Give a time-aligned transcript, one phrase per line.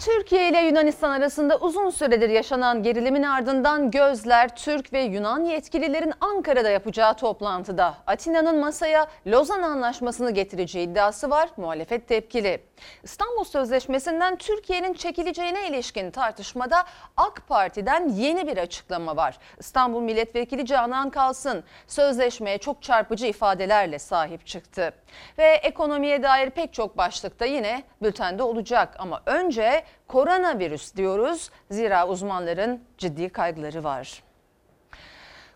[0.00, 6.70] Türkiye ile Yunanistan arasında uzun süredir yaşanan gerilimin ardından gözler Türk ve Yunan yetkililerin Ankara'da
[6.70, 11.48] yapacağı toplantıda Atina'nın masaya Lozan Anlaşması'nı getireceği iddiası var.
[11.56, 12.60] Muhalefet tepkili.
[13.02, 16.84] İstanbul Sözleşmesi'nden Türkiye'nin çekileceğine ilişkin tartışmada
[17.16, 19.38] AK Parti'den yeni bir açıklama var.
[19.58, 24.92] İstanbul Milletvekili Canan Kalsın sözleşmeye çok çarpıcı ifadelerle sahip çıktı.
[25.38, 31.50] Ve ekonomiye dair pek çok başlıkta yine bültende olacak ama önce koronavirüs diyoruz.
[31.70, 34.22] Zira uzmanların ciddi kaygıları var.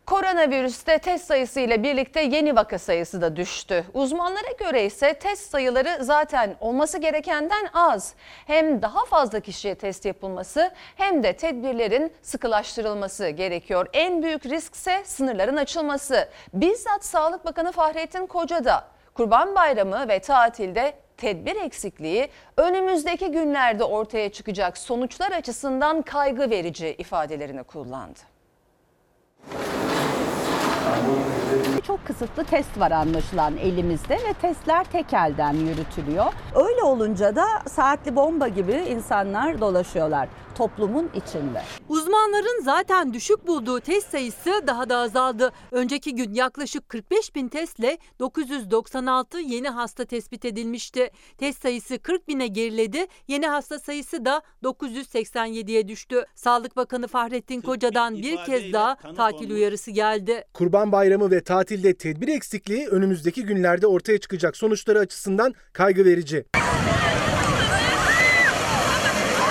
[0.06, 3.84] Koronavirüste test sayısı ile birlikte yeni vaka sayısı da düştü.
[3.94, 8.14] Uzmanlara göre ise test sayıları zaten olması gerekenden az.
[8.46, 13.86] Hem daha fazla kişiye test yapılması hem de tedbirlerin sıkılaştırılması gerekiyor.
[13.92, 16.28] En büyük risk ise sınırların açılması.
[16.54, 24.32] Bizzat Sağlık Bakanı Fahrettin Koca da Kurban Bayramı ve tatilde tedbir eksikliği önümüzdeki günlerde ortaya
[24.32, 28.20] çıkacak sonuçlar açısından kaygı verici ifadelerini kullandı.
[31.86, 36.26] Çok kısıtlı test var anlaşılan elimizde ve testler tek elden yürütülüyor.
[36.54, 41.62] Öyle olunca da saatli bomba gibi insanlar dolaşıyorlar toplumun içinde.
[41.88, 45.52] Uzmanların zaten düşük bulduğu test sayısı daha da azaldı.
[45.72, 51.10] Önceki gün yaklaşık 45 bin testle 996 yeni hasta tespit edilmişti.
[51.38, 53.06] Test sayısı 40 bine geriledi.
[53.28, 56.24] Yeni hasta sayısı da 987'ye düştü.
[56.34, 60.44] Sağlık Bakanı Fahrettin Koca'dan bir kez daha tatil uyarısı geldi.
[60.52, 66.44] Kurban Bayramı ve tatilde tedbir eksikliği önümüzdeki günlerde ortaya çıkacak sonuçları açısından kaygı verici.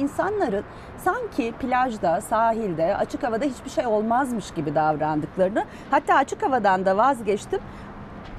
[0.02, 0.64] İnsanların
[1.04, 7.60] sanki plajda, sahilde, açık havada hiçbir şey olmazmış gibi davrandıklarını, hatta açık havadan da vazgeçtim.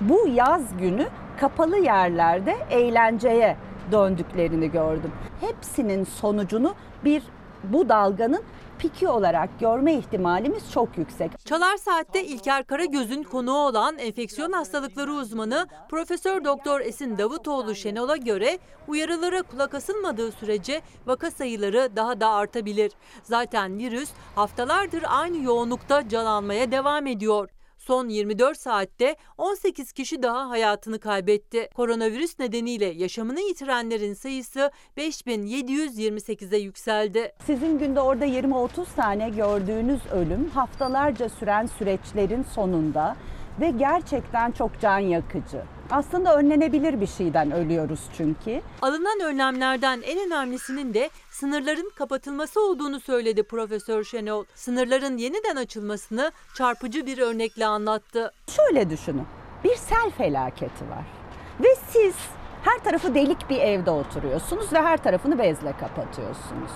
[0.01, 1.07] Bu yaz günü
[1.41, 3.57] kapalı yerlerde eğlenceye
[3.93, 5.13] döndüklerini gördüm.
[5.41, 7.23] Hepsinin sonucunu bir
[7.65, 8.43] bu dalganın
[8.79, 11.47] piki olarak görme ihtimalimiz çok yüksek.
[11.47, 18.59] Çalar Saat'te İlker Karagöz'ün konuğu olan enfeksiyon hastalıkları uzmanı Profesör Doktor Esin Davutoğlu Şenol'a göre
[18.89, 22.93] uyarılara kulak asılmadığı sürece vaka sayıları daha da artabilir.
[23.23, 27.49] Zaten virüs haftalardır aynı yoğunlukta can almaya devam ediyor.
[27.87, 31.69] Son 24 saatte 18 kişi daha hayatını kaybetti.
[31.75, 37.33] Koronavirüs nedeniyle yaşamını yitirenlerin sayısı 5728'e yükseldi.
[37.47, 43.17] Sizin günde orada 20-30 tane gördüğünüz ölüm haftalarca süren süreçlerin sonunda
[43.61, 45.63] ve gerçekten çok can yakıcı.
[45.91, 48.61] Aslında önlenebilir bir şeyden ölüyoruz çünkü.
[48.83, 54.45] Alınan önlemlerden en önemlisinin de sınırların kapatılması olduğunu söyledi Profesör Şenol.
[54.55, 58.33] Sınırların yeniden açılmasını çarpıcı bir örnekle anlattı.
[58.57, 59.27] Şöyle düşünün.
[59.65, 61.05] Bir sel felaketi var.
[61.61, 62.15] Ve siz
[62.65, 66.73] her tarafı delik bir evde oturuyorsunuz ve her tarafını bezle kapatıyorsunuz.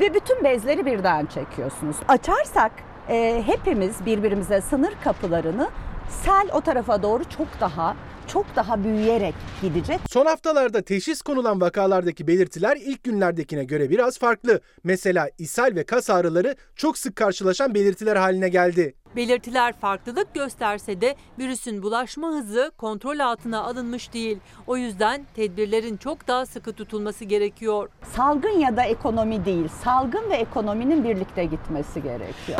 [0.00, 1.96] Ve bütün bezleri birden çekiyorsunuz.
[2.08, 2.72] Açarsak
[3.08, 5.68] e, hepimiz birbirimize sınır kapılarını
[6.08, 7.96] sel o tarafa doğru çok daha
[8.26, 10.00] çok daha büyüyerek gidecek.
[10.10, 14.60] Son haftalarda teşhis konulan vakalardaki belirtiler ilk günlerdekine göre biraz farklı.
[14.84, 18.94] Mesela ishal ve kas ağrıları çok sık karşılaşan belirtiler haline geldi.
[19.16, 24.38] Belirtiler farklılık gösterse de virüsün bulaşma hızı kontrol altına alınmış değil.
[24.66, 27.88] O yüzden tedbirlerin çok daha sıkı tutulması gerekiyor.
[28.16, 32.58] Salgın ya da ekonomi değil, salgın ve ekonominin birlikte gitmesi gerekiyor.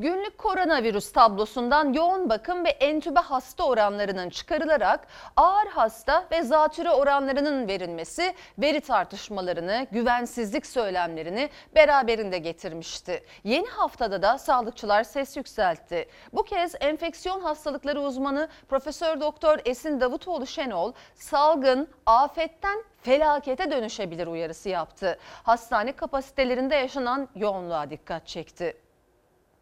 [0.00, 5.06] Günlük koronavirüs tablosundan yoğun bakım ve entübe hasta oranlarının çıkarılarak
[5.36, 13.24] ağır hasta ve zatüre oranlarının verilmesi veri tartışmalarını, güvensizlik söylemlerini beraberinde getirmişti.
[13.44, 16.08] Yeni haftada da sağlıkçılar ses yükseltti.
[16.32, 24.68] Bu kez enfeksiyon hastalıkları uzmanı Profesör Doktor Esin Davutoğlu Şenol salgın afetten felakete dönüşebilir uyarısı
[24.68, 25.18] yaptı.
[25.42, 28.89] Hastane kapasitelerinde yaşanan yoğunluğa dikkat çekti.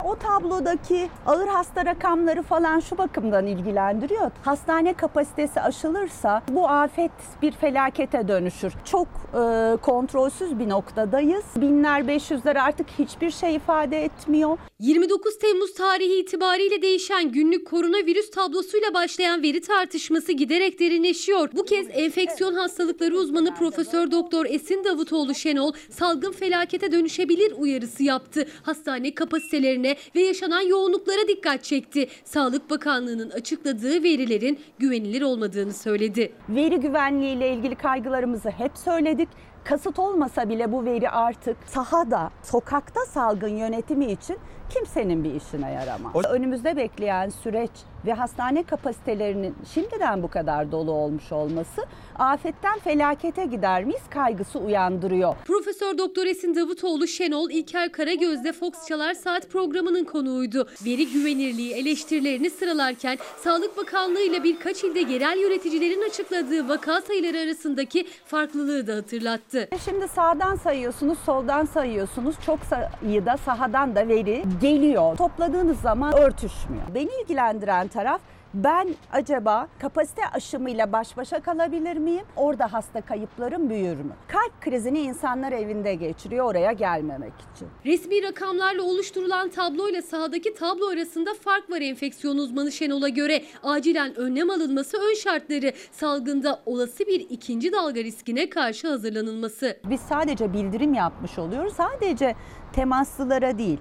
[0.05, 4.31] O tablodaki ağır hasta rakamları falan şu bakımdan ilgilendiriyor.
[4.45, 7.11] Hastane kapasitesi aşılırsa bu afet
[7.43, 8.73] bir felakete dönüşür.
[8.85, 11.45] Çok e, kontrolsüz bir noktadayız.
[11.57, 14.59] Binler, beş yüzler artık hiçbir şey ifade etmiyor.
[14.79, 21.49] 29 Temmuz tarihi itibariyle değişen günlük koronavirüs tablosuyla başlayan veri tartışması giderek derinleşiyor.
[21.53, 28.47] Bu kez enfeksiyon hastalıkları uzmanı Profesör Doktor Esin Davutoğlu Şenol salgın felakete dönüşebilir uyarısı yaptı.
[28.63, 32.09] Hastane kapasitelerine ve yaşanan yoğunluklara dikkat çekti.
[32.25, 36.33] Sağlık Bakanlığı'nın açıkladığı verilerin güvenilir olmadığını söyledi.
[36.49, 39.29] Veri güvenliği ile ilgili kaygılarımızı hep söyledik.
[39.65, 44.37] Kasıt olmasa bile bu veri artık sahada, sokakta salgın yönetimi için
[44.71, 46.13] kimsenin bir işine yaramaz.
[46.17, 47.71] O- Önümüzde bekleyen süreç
[48.07, 51.83] ve hastane kapasitelerinin şimdiden bu kadar dolu olmuş olması
[52.19, 55.35] afetten felakete gider miyiz kaygısı uyandırıyor.
[55.47, 60.69] Profesör Doktor Esin Davutoğlu Şenol İlker Karagöz'de Fox Çalar Saat programının konuğuydu.
[60.87, 68.07] Veri güvenirliği eleştirilerini sıralarken Sağlık Bakanlığı ile birkaç ilde yerel yöneticilerin açıkladığı vaka sayıları arasındaki
[68.27, 69.69] farklılığı da hatırlattı.
[69.85, 72.37] Şimdi sağdan sayıyorsunuz, soldan sayıyorsunuz.
[72.47, 75.17] Çok sayıda sahadan da veri geliyor.
[75.17, 76.85] Topladığınız zaman örtüşmüyor.
[76.95, 78.21] Beni ilgilendiren taraf
[78.55, 82.25] ben acaba kapasite aşımıyla baş başa kalabilir miyim?
[82.37, 84.13] Orada hasta kayıplarım büyür mü?
[84.29, 87.69] Kalp krizini insanlar evinde geçiriyor oraya gelmemek için.
[87.87, 93.43] Resmi rakamlarla oluşturulan tabloyla sahadaki tablo arasında fark var enfeksiyon uzmanı Şenol'a göre.
[93.63, 95.73] Acilen önlem alınması ön şartları.
[95.93, 99.77] Salgında olası bir ikinci dalga riskine karşı hazırlanılması.
[99.85, 101.73] Biz sadece bildirim yapmış oluyoruz.
[101.73, 102.35] Sadece
[102.73, 103.79] temaslılara değil.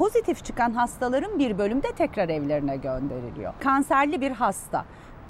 [0.00, 3.54] Pozitif çıkan hastaların bir bölümde tekrar evlerine gönderiliyor.
[3.60, 4.84] Kanserli bir hasta.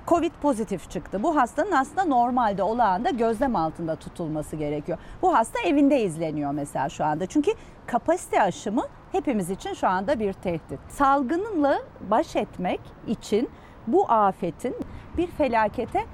[0.07, 1.23] Covid pozitif çıktı.
[1.23, 4.99] Bu hastanın aslında normalde olağanda gözlem altında tutulması gerekiyor.
[5.23, 7.27] Bu hasta evinde izleniyor mesela şu anda.
[7.27, 7.51] Çünkü
[7.87, 8.83] kapasite aşımı
[9.13, 10.81] hepimiz için şu anda bir tehdit.
[10.89, 11.79] Salgınla
[12.11, 13.49] baş etmek için
[13.87, 14.77] bu afetin
[15.17, 16.05] bir felakete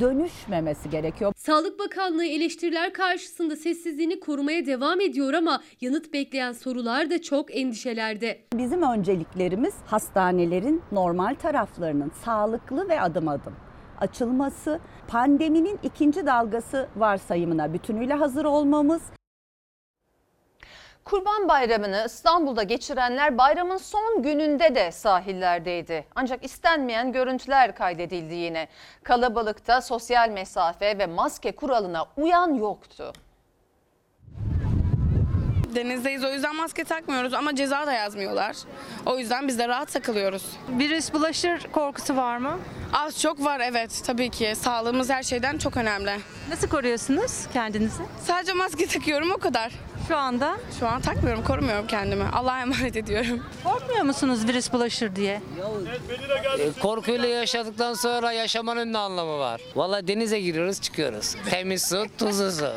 [0.00, 1.32] dönüşmemesi gerekiyor.
[1.36, 8.40] Sağlık Bakanlığı eleştiriler karşısında sessizliğini korumaya devam ediyor ama yanıt bekleyen sorular da çok endişelerde.
[8.54, 13.54] Bizim önceliklerimiz hastanelerin normal taraflarının sağlıklı ve adım adım
[14.00, 19.02] açılması, pandeminin ikinci dalgası varsayımına bütünüyle hazır olmamız,
[21.06, 26.04] Kurban Bayramı'nı İstanbul'da geçirenler bayramın son gününde de sahillerdeydi.
[26.14, 28.68] Ancak istenmeyen görüntüler kaydedildi yine.
[29.02, 33.12] Kalabalıkta sosyal mesafe ve maske kuralına uyan yoktu.
[35.76, 38.56] Denizdeyiz o yüzden maske takmıyoruz ama ceza da yazmıyorlar.
[39.06, 40.42] O yüzden biz de rahat takılıyoruz.
[40.68, 42.58] Virüs bulaşır korkusu var mı?
[42.92, 44.54] Az çok var evet tabii ki.
[44.56, 46.12] Sağlığımız her şeyden çok önemli.
[46.50, 48.02] Nasıl koruyorsunuz kendinizi?
[48.26, 49.72] Sadece maske takıyorum o kadar.
[50.08, 52.24] Şu anda Şu an takmıyorum, korumuyorum kendimi.
[52.32, 53.42] Allah'a emanet ediyorum.
[53.64, 55.40] korkmuyor musunuz virüs bulaşır diye?
[56.58, 59.60] E, Korkuyla yaşadıktan sonra yaşamanın ne anlamı var?
[59.76, 61.34] Valla denize giriyoruz çıkıyoruz.
[61.50, 62.72] Temiz su, tuzlu su.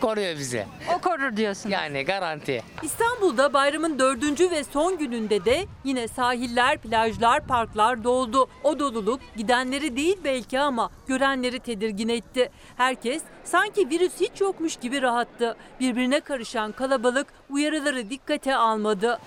[0.00, 0.66] Koruyor bizi.
[0.96, 1.70] O korur diyorsun.
[1.70, 2.62] Yani garanti.
[2.82, 8.48] İstanbul'da bayramın dördüncü ve son gününde de yine sahiller, plajlar, parklar doldu.
[8.64, 12.50] O doluluk gidenleri değil belki ama görenleri tedirgin etti.
[12.76, 15.56] Herkes sanki virüs hiç yokmuş gibi rahattı.
[15.80, 19.18] Birbirine karışan kalabalık uyarıları dikkate almadı.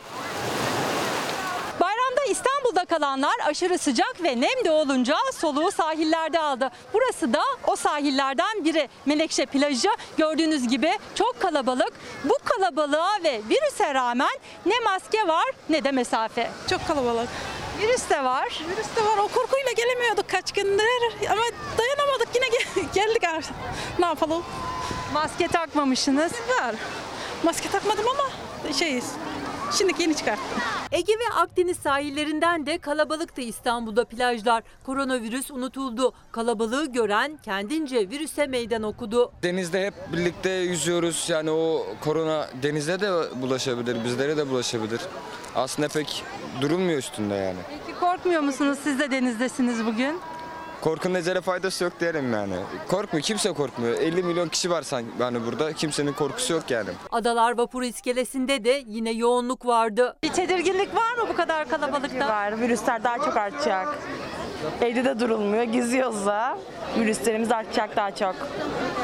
[2.29, 6.69] İstanbul'da kalanlar aşırı sıcak ve nem de olunca soluğu sahillerde aldı.
[6.93, 8.89] Burası da o sahillerden biri.
[9.05, 11.93] Menekşe plajı gördüğünüz gibi çok kalabalık.
[12.23, 16.49] Bu kalabalığa ve virüse rağmen ne maske var ne de mesafe.
[16.69, 17.29] Çok kalabalık.
[17.81, 18.45] Virüs de var.
[18.69, 19.17] Virüs de var.
[19.17, 20.85] O korkuyla gelemiyorduk kaç gündür
[21.31, 21.41] ama
[21.77, 23.53] dayanamadık yine gel- geldik artık.
[23.99, 24.43] Ne yapalım?
[25.13, 26.31] Maske takmamışsınız.
[26.33, 26.75] Var.
[27.43, 28.29] Maske takmadım ama
[28.73, 29.05] şeyiz.
[29.71, 30.61] Şimdi yeni çıkarttım.
[30.91, 34.63] Ege ve Akdeniz sahillerinden de kalabalıktı İstanbul'da plajlar.
[34.85, 36.13] Koronavirüs unutuldu.
[36.31, 39.31] Kalabalığı gören kendince virüse meydan okudu.
[39.43, 41.25] Denizde hep birlikte yüzüyoruz.
[41.29, 43.11] Yani o korona denizde de
[43.41, 45.01] bulaşabilir, bizlere de bulaşabilir.
[45.55, 46.23] Aslında pek
[46.61, 47.57] durulmuyor üstünde yani.
[47.85, 48.79] Peki korkmuyor musunuz?
[48.83, 50.19] Siz de denizdesiniz bugün.
[50.81, 52.53] Korkunun ecele faydası yok diyelim yani.
[52.87, 53.97] Korkmuyor, kimse korkmuyor.
[53.97, 55.73] 50 milyon kişi var sanki yani burada.
[55.73, 56.89] Kimsenin korkusu yok yani.
[57.11, 60.17] Adalar vapuru iskelesinde de yine yoğunluk vardı.
[60.23, 62.27] Bir tedirginlik var mı bu kadar kalabalıkta?
[62.29, 62.61] var.
[62.61, 63.87] Virüsler daha çok artacak.
[64.81, 65.63] Evde de durulmuyor.
[65.63, 66.57] Geziyoruz da.
[66.99, 68.35] Virüslerimiz artacak daha çok.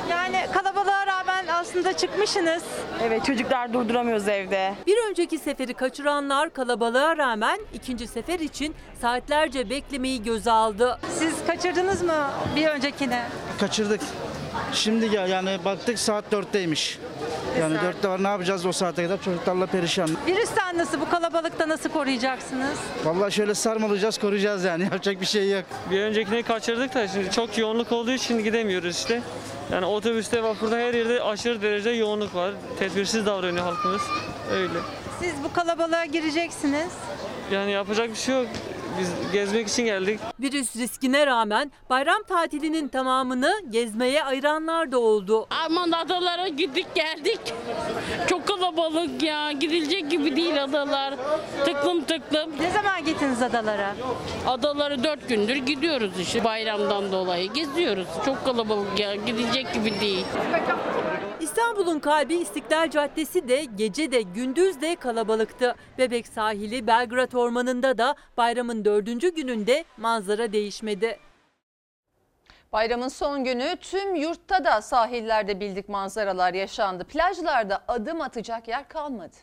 [0.10, 0.95] Yani kalabalığa rağmen
[1.56, 2.64] aslında çıkmışsınız.
[3.04, 4.74] Evet çocuklar durduramıyoruz evde.
[4.88, 11.00] Bir önceki seferi kaçıranlar kalabalığa rağmen ikinci sefer için saatlerce beklemeyi göze aldı.
[11.20, 13.20] Siz kaçırdınız mı bir öncekini?
[13.60, 14.02] Kaçırdık.
[14.74, 16.98] Şimdi gel yani baktık saat 4'teymiş.
[17.60, 20.10] Yani 4'te var ne yapacağız o saate kadar çocuklarla perişan.
[20.28, 22.78] Virüsten nasıl bu kalabalıkta nasıl koruyacaksınız?
[23.06, 25.64] Vallahi şöyle sarmalayacağız koruyacağız yani yapacak bir şey yok.
[25.92, 29.22] Bir öncekini kaçırdık da şimdi çok yoğunluk olduğu için gidemiyoruz işte.
[29.72, 32.52] Yani otobüste, vapurda her yerde aşırı derece yoğunluk var.
[32.80, 34.02] Tedbirsiz davranıyor halkımız.
[34.52, 34.80] Öyle.
[35.22, 36.92] Siz bu kalabalığa gireceksiniz.
[37.52, 38.48] Yani yapacak bir şey yok.
[39.00, 40.20] Biz gezmek için geldik.
[40.40, 45.48] Virüs riskine rağmen bayram tatilinin tamamını gezmeye ayıranlar da oldu.
[45.66, 47.40] Aman adalara gittik geldik.
[48.28, 49.52] Çok kalabalık ya.
[49.52, 51.14] Gidilecek gibi değil adalar.
[51.66, 52.52] Tıklım tıklım.
[52.60, 53.96] Ne zaman gittiniz adalara?
[54.48, 57.54] Adaları dört gündür gidiyoruz işte bayramdan dolayı.
[57.54, 58.08] Geziyoruz.
[58.25, 59.16] Çok kalabalık ya.
[59.16, 60.25] Gidilecek gibi değil.
[61.42, 65.75] İstanbul'un kalbi İstiklal Caddesi de gece de gündüz de kalabalıktı.
[65.98, 71.20] Bebek sahili Belgrad Ormanı'nda da bayramın dördüncü gününde manzara değişmedi.
[72.74, 77.04] Bayramın son günü tüm yurtta da sahillerde bildik manzaralar yaşandı.
[77.04, 79.36] Plajlarda adım atacak yer kalmadı.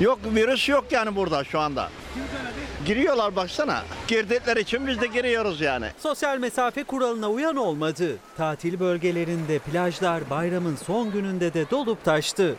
[0.00, 1.88] Yok virüs yok yani burada şu anda.
[2.86, 3.82] Giriyorlar baksana.
[4.08, 5.86] Girdikleri için biz de giriyoruz yani.
[5.98, 8.16] Sosyal mesafe kuralına uyan olmadı.
[8.36, 12.56] Tatil bölgelerinde plajlar bayramın son gününde de dolup taştı.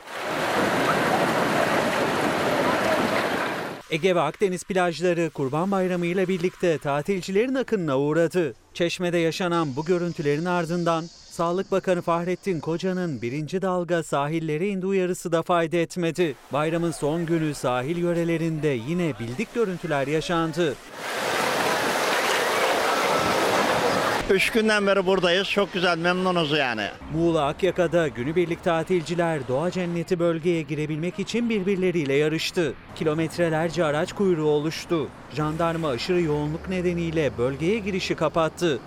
[3.91, 8.53] Ege ve Akdeniz plajları Kurban Bayramı ile birlikte tatilcilerin akınına uğradı.
[8.73, 15.41] Çeşme'de yaşanan bu görüntülerin ardından Sağlık Bakanı Fahrettin Koca'nın birinci dalga sahillere indi uyarısı da
[15.41, 16.35] fayda etmedi.
[16.53, 20.75] Bayramın son günü sahil yörelerinde yine bildik görüntüler yaşandı.
[24.31, 25.49] Üç günden beri buradayız.
[25.49, 26.87] Çok güzel memnunuz yani.
[27.13, 32.73] Muğla Akyaka'da günübirlik tatilciler doğa cenneti bölgeye girebilmek için birbirleriyle yarıştı.
[32.95, 35.07] Kilometrelerce araç kuyruğu oluştu.
[35.35, 38.79] Jandarma aşırı yoğunluk nedeniyle bölgeye girişi kapattı.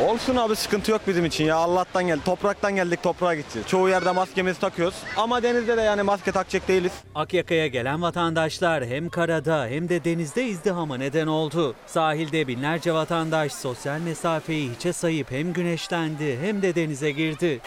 [0.00, 2.20] Olsun abi sıkıntı yok bizim için ya Allah'tan geldi.
[2.24, 3.68] Topraktan geldik toprağa gideceğiz.
[3.68, 4.94] Çoğu yerde maskemizi takıyoruz.
[5.16, 6.92] Ama denizde de yani maske takacak değiliz.
[7.14, 11.74] Akyaka'ya gelen vatandaşlar hem karada hem de denizde izdihama neden oldu.
[11.86, 17.60] Sahilde binlerce vatandaş sosyal mesafeyi hiçe sayıp hem güneşlendi hem de denize girdi.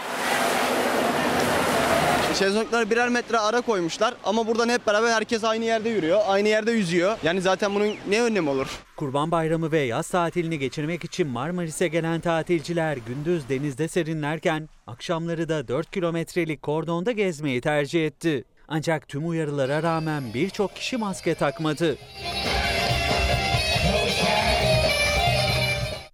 [2.39, 6.71] Şezlonglara birer metre ara koymuşlar ama buradan hep beraber herkes aynı yerde yürüyor, aynı yerde
[6.71, 7.17] yüzüyor.
[7.23, 8.67] Yani zaten bunun ne önemi olur?
[8.95, 15.67] Kurban Bayramı ve yaz tatilini geçirmek için Marmaris'e gelen tatilciler gündüz denizde serinlerken akşamları da
[15.67, 18.43] 4 kilometrelik kordonda gezmeyi tercih etti.
[18.67, 21.97] Ancak tüm uyarılara rağmen birçok kişi maske takmadı.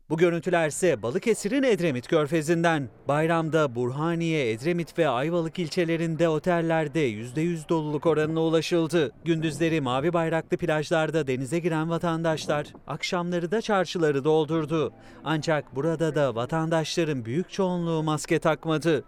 [0.09, 2.89] Bu görüntüler ise Balıkesir'in Edremit Körfezi'nden.
[3.07, 9.11] Bayramda Burhaniye, Edremit ve Ayvalık ilçelerinde otellerde %100 doluluk oranına ulaşıldı.
[9.23, 14.93] Gündüzleri mavi bayraklı plajlarda denize giren vatandaşlar akşamları da çarşıları doldurdu.
[15.23, 19.03] Ancak burada da vatandaşların büyük çoğunluğu maske takmadı.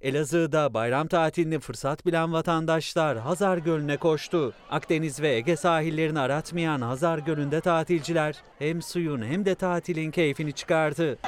[0.00, 4.54] Elazığ'da bayram tatilini fırsat bilen vatandaşlar Hazar Gölü'ne koştu.
[4.70, 11.18] Akdeniz ve Ege sahillerini aratmayan Hazar Gölü'nde tatilciler hem suyun hem de tatilin keyfini çıkardı.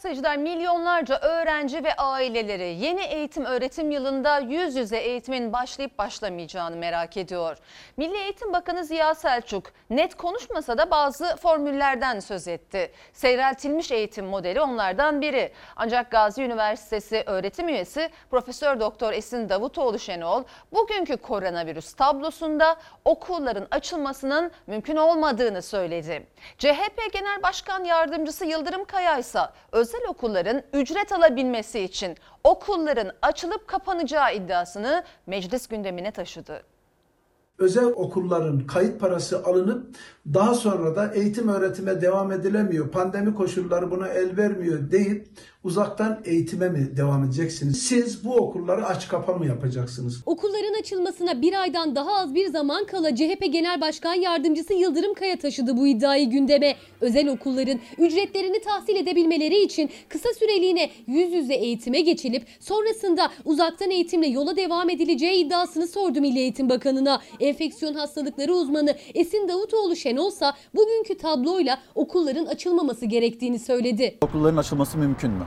[0.00, 7.16] Seyirciler milyonlarca öğrenci ve aileleri yeni eğitim öğretim yılında yüz yüze eğitimin başlayıp başlamayacağını merak
[7.16, 7.56] ediyor.
[7.96, 12.92] Milli Eğitim Bakanı Ziya Selçuk net konuşmasa da bazı formüllerden söz etti.
[13.12, 15.52] Seyreltilmiş eğitim modeli onlardan biri.
[15.76, 24.50] Ancak Gazi Üniversitesi öğretim üyesi Profesör Doktor Esin Davutoğlu Şenol bugünkü koronavirüs tablosunda okulların açılmasının
[24.66, 26.26] mümkün olmadığını söyledi.
[26.58, 29.40] CHP Genel Başkan Yardımcısı Yıldırım Kaya ise
[29.90, 36.62] özel okulların ücret alabilmesi için okulların açılıp kapanacağı iddiasını meclis gündemine taşıdı.
[37.58, 39.96] Özel okulların kayıt parası alınıp
[40.34, 42.90] daha sonra da eğitim öğretime devam edilemiyor.
[42.90, 45.26] Pandemi koşulları buna el vermiyor deyip
[45.64, 47.82] uzaktan eğitime mi devam edeceksiniz?
[47.82, 50.22] Siz bu okulları aç kapa mı yapacaksınız?
[50.26, 55.38] Okulların açılmasına bir aydan daha az bir zaman kala CHP Genel Başkan Yardımcısı Yıldırım Kaya
[55.38, 56.76] taşıdı bu iddiayı gündeme.
[57.00, 64.26] Özel okulların ücretlerini tahsil edebilmeleri için kısa süreliğine yüz yüze eğitime geçilip sonrasında uzaktan eğitimle
[64.26, 67.20] yola devam edileceği iddiasını sordu Milli Eğitim Bakanı'na.
[67.40, 74.18] Enfeksiyon hastalıkları uzmanı Esin Davutoğlu Şenolsa bugünkü tabloyla okulların açılmaması gerektiğini söyledi.
[74.20, 75.44] Okulların açılması mümkün mü?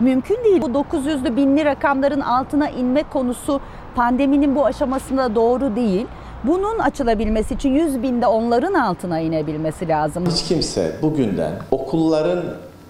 [0.00, 0.62] Mümkün değil.
[0.62, 3.60] Bu 900'lü binli rakamların altına inme konusu
[3.94, 6.06] pandeminin bu aşamasında doğru değil.
[6.44, 10.26] Bunun açılabilmesi için 100 binde onların altına inebilmesi lazım.
[10.26, 12.44] Hiç kimse bugünden okulların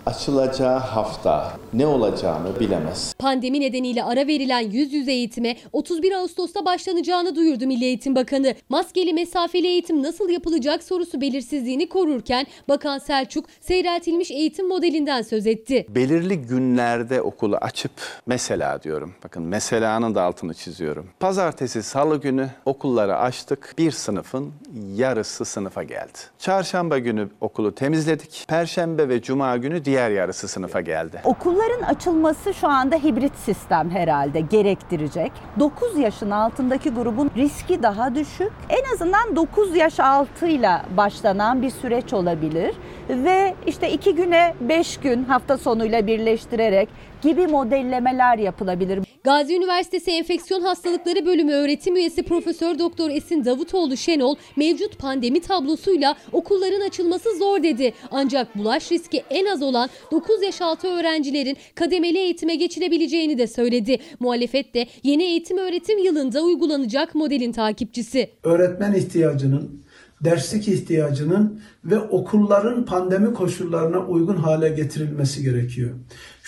[0.06, 3.14] Açılacağı hafta ne olacağını bilemez.
[3.18, 8.54] Pandemi nedeniyle ara verilen yüz yüze eğitime 31 Ağustos'ta başlanacağını duyurdu Milli Eğitim Bakanı.
[8.68, 15.86] Maskeli mesafeli eğitim nasıl yapılacak sorusu belirsizliğini korurken Bakan Selçuk seyreltilmiş eğitim modelinden söz etti.
[15.88, 17.92] belirli günlerde okulu açıp
[18.26, 19.14] mesela diyorum.
[19.24, 21.06] Bakın meselanın da altını çiziyorum.
[21.20, 23.74] Pazartesi, salı günü okulları açtık.
[23.78, 24.52] Bir sınıfın
[24.96, 26.18] yarısı sınıfa geldi.
[26.38, 28.44] Çarşamba günü okulu temizledik.
[28.48, 31.20] Perşembe ve cuma günü diğer yarısı sınıfa geldi.
[31.24, 35.32] Okulların açılması şu anda hibrit sistem herhalde gerektirecek.
[35.58, 38.52] 9 yaşın altındaki grubun riski daha düşük.
[38.68, 42.74] En azından 9 yaş altıyla başlanan bir süreç olabilir.
[43.08, 46.88] Ve işte 2 güne 5 gün hafta sonuyla birleştirerek
[47.26, 49.00] gibi modellemeler yapılabilir.
[49.24, 56.16] Gazi Üniversitesi Enfeksiyon Hastalıkları Bölümü öğretim üyesi Profesör Doktor Esin Davutoğlu Şenol mevcut pandemi tablosuyla
[56.32, 57.92] okulların açılması zor dedi.
[58.10, 63.98] Ancak bulaş riski en az olan 9 yaş altı öğrencilerin kademeli eğitime geçilebileceğini de söyledi.
[64.20, 68.30] Muhalefet de yeni eğitim öğretim yılında uygulanacak modelin takipçisi.
[68.42, 69.82] öğretmen ihtiyacının,
[70.24, 75.90] derslik ihtiyacının ve okulların pandemi koşullarına uygun hale getirilmesi gerekiyor.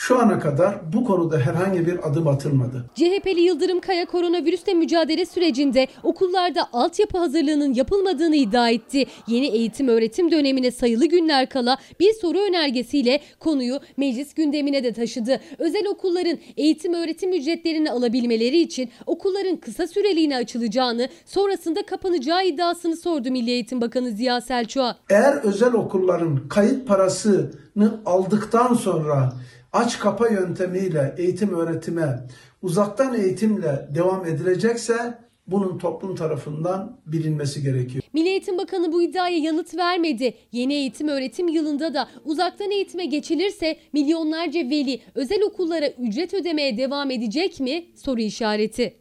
[0.00, 2.84] Şu ana kadar bu konuda herhangi bir adım atılmadı.
[2.94, 9.06] CHP'li Yıldırım Kaya koronavirüsle mücadele sürecinde okullarda altyapı hazırlığının yapılmadığını iddia etti.
[9.26, 15.40] Yeni eğitim öğretim dönemine sayılı günler kala bir soru önergesiyle konuyu meclis gündemine de taşıdı.
[15.58, 23.30] Özel okulların eğitim öğretim ücretlerini alabilmeleri için okulların kısa süreliğine açılacağını, sonrasında kapanacağı iddiasını sordu
[23.30, 24.96] Milli Eğitim Bakanı Ziya Selçuk'a.
[25.10, 29.32] Eğer özel okulların kayıt parasını aldıktan sonra
[29.72, 32.26] aç kapa yöntemiyle eğitim öğretime,
[32.62, 38.04] uzaktan eğitimle devam edilecekse bunun toplum tarafından bilinmesi gerekiyor.
[38.12, 40.34] Milli Eğitim Bakanı bu iddiaya yanıt vermedi.
[40.52, 47.10] Yeni eğitim öğretim yılında da uzaktan eğitime geçilirse milyonlarca veli özel okullara ücret ödemeye devam
[47.10, 47.86] edecek mi?
[47.96, 48.96] Soru işareti.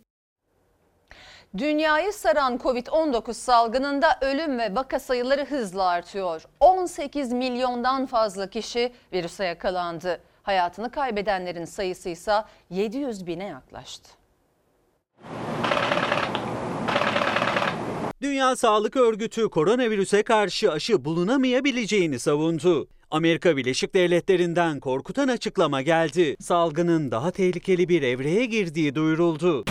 [1.57, 6.43] Dünyayı saran Covid-19 salgınında ölüm ve vaka sayıları hızla artıyor.
[6.59, 10.21] 18 milyondan fazla kişi virüse yakalandı.
[10.47, 14.09] Hayatını kaybedenlerin sayısı ise 700 bine yaklaştı.
[18.21, 22.87] Dünya Sağlık Örgütü koronavirüse karşı aşı bulunamayabileceğini savundu.
[23.11, 26.35] Amerika Birleşik Devletleri'nden korkutan açıklama geldi.
[26.39, 29.65] Salgının daha tehlikeli bir evreye girdiği duyuruldu.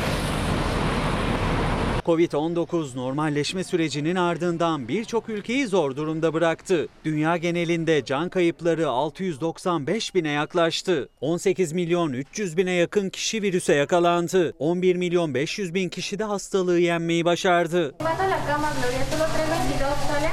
[2.06, 6.88] Covid-19 normalleşme sürecinin ardından birçok ülkeyi zor durumda bıraktı.
[7.04, 11.08] Dünya genelinde can kayıpları 695 bine yaklaştı.
[11.20, 14.54] 18 milyon 300 bine yakın kişi virüse yakalandı.
[14.58, 17.94] 11 milyon 500 bin kişi de hastalığı yenmeyi başardı.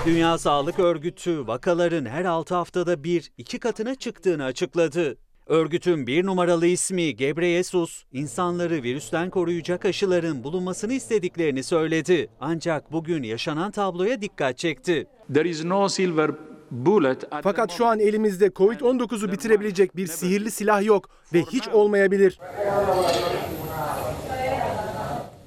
[0.05, 5.17] Dünya Sağlık Örgütü vakaların her 6 haftada bir iki katına çıktığını açıkladı.
[5.47, 12.27] Örgütün bir numaralı ismi Gebreyesus, insanları virüsten koruyacak aşıların bulunmasını istediklerini söyledi.
[12.39, 15.07] Ancak bugün yaşanan tabloya dikkat çekti.
[15.33, 16.31] There is no silver
[16.71, 17.23] bullet.
[17.33, 22.39] at Fakat şu an elimizde Covid-19'u bitirebilecek bir sihirli silah yok ve hiç olmayabilir.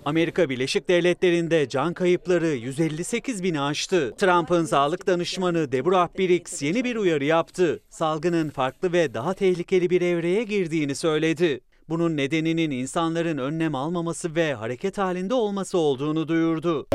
[0.06, 4.14] Amerika Birleşik Devletleri'nde can kayıpları 158 bini aştı.
[4.18, 7.80] Trump'ın sağlık danışmanı Deborah Birx yeni bir uyarı yaptı.
[7.88, 11.60] Salgının farklı ve daha tehlikeli bir evreye girdiğini söyledi.
[11.88, 16.86] Bunun nedeninin insanların önlem almaması ve hareket halinde olması olduğunu duyurdu.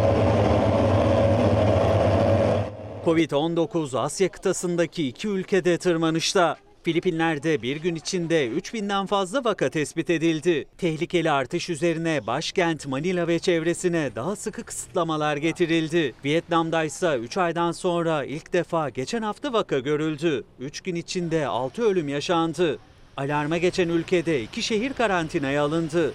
[3.05, 6.57] Covid-19 Asya kıtasındaki iki ülkede tırmanışta.
[6.83, 10.65] Filipinler'de bir gün içinde 3000'den fazla vaka tespit edildi.
[10.77, 16.13] Tehlikeli artış üzerine başkent Manila ve çevresine daha sıkı kısıtlamalar getirildi.
[16.25, 20.43] Vietnam'da ise 3 aydan sonra ilk defa geçen hafta vaka görüldü.
[20.59, 22.79] 3 gün içinde 6 ölüm yaşandı.
[23.17, 26.13] Alarma geçen ülkede iki şehir karantinaya alındı.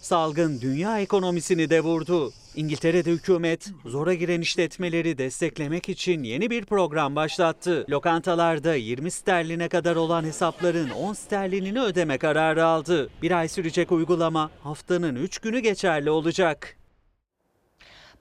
[0.00, 2.32] Salgın dünya ekonomisini de vurdu.
[2.56, 7.86] İngiltere'de hükümet zora giren işletmeleri desteklemek için yeni bir program başlattı.
[7.90, 13.10] Lokantalarda 20 sterline kadar olan hesapların 10 sterlinini ödeme kararı aldı.
[13.22, 16.76] Bir ay sürecek uygulama haftanın 3 günü geçerli olacak.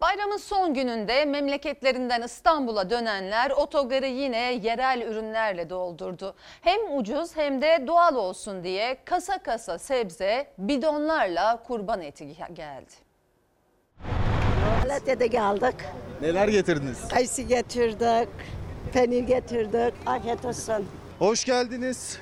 [0.02, 6.36] Bayramın son gününde memleketlerinden İstanbul'a dönenler otogarı yine yerel ürünlerle doldurdu.
[6.62, 13.09] Hem ucuz hem de doğal olsun diye kasa kasa sebze, bidonlarla kurban eti geldi.
[14.84, 15.76] Malatya'da geldik.
[16.22, 16.98] Neler getirdiniz?
[17.10, 18.30] Kayısı getirdik.
[18.94, 19.94] Peynir getirdik.
[20.06, 20.86] Afiyet olsun.
[21.20, 22.18] Hoş geldiniz.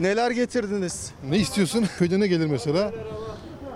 [0.00, 1.12] Neler getirdiniz?
[1.30, 1.86] Ne istiyorsun?
[1.98, 2.92] Köyde ne gelir mesela?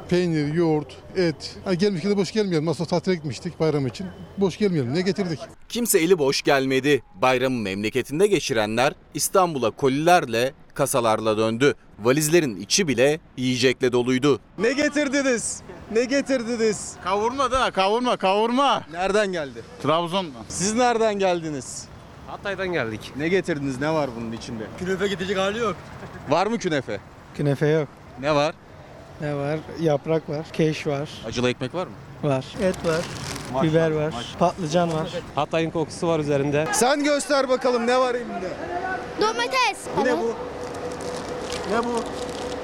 [0.09, 1.57] Peynir, yoğurt, et.
[1.65, 2.67] Ha, gelmişken de boş gelmeyelim.
[2.67, 4.07] Nasıl tatile gitmiştik bayram için.
[4.39, 4.95] Boş gelmeyelim.
[4.95, 5.39] Ne getirdik?
[5.69, 7.03] Kimse eli boş gelmedi.
[7.23, 11.75] Bayramı memleketinde geçirenler İstanbul'a kolilerle, kasalarla döndü.
[11.99, 14.41] Valizlerin içi bile yiyecekle doluydu.
[14.59, 15.63] Ne getirdiniz?
[15.93, 16.93] Ne getirdiniz?
[17.05, 18.83] Kavurma da kavurma kavurma.
[18.93, 19.63] Nereden geldi?
[19.83, 20.43] Trabzon'dan.
[20.49, 21.85] Siz nereden geldiniz?
[22.27, 23.13] Hatay'dan geldik.
[23.17, 23.81] Ne getirdiniz?
[23.81, 24.65] Ne var bunun içinde?
[24.79, 25.77] Künefe gidecek hali yok.
[26.29, 27.01] Var mı künefe?
[27.35, 27.89] Künefe yok.
[28.21, 28.55] Ne var?
[29.21, 29.59] Ne var?
[29.81, 31.11] Yaprak var, keş var.
[31.27, 31.93] Acılı ekmek var mı?
[32.23, 32.45] Var.
[32.63, 33.63] Et var.
[33.63, 34.15] biber var.
[34.39, 35.09] Patlıcan var.
[35.35, 36.67] Hatay'ın kokusu var üzerinde.
[36.73, 38.51] Sen göster bakalım ne var elinde?
[39.21, 39.79] Domates.
[39.97, 40.35] Bu ne bu?
[41.71, 42.01] Ne bu?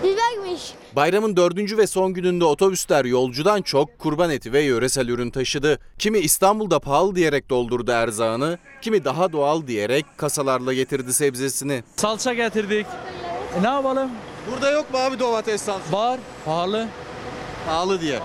[0.02, 0.72] Bibermiş.
[0.96, 5.78] Bayramın dördüncü ve son gününde otobüsler yolcudan çok kurban eti ve yöresel ürün taşıdı.
[5.98, 11.82] Kimi İstanbul'da pahalı diyerek doldurdu erzağını, kimi daha doğal diyerek kasalarla getirdi sebzesini.
[11.96, 12.86] Salça getirdik.
[13.58, 14.10] E ne yapalım?
[14.50, 15.92] Burada yok mu abi domates salça?
[15.92, 16.20] Var.
[16.44, 16.88] Pahalı.
[17.66, 18.20] Pahalı diye.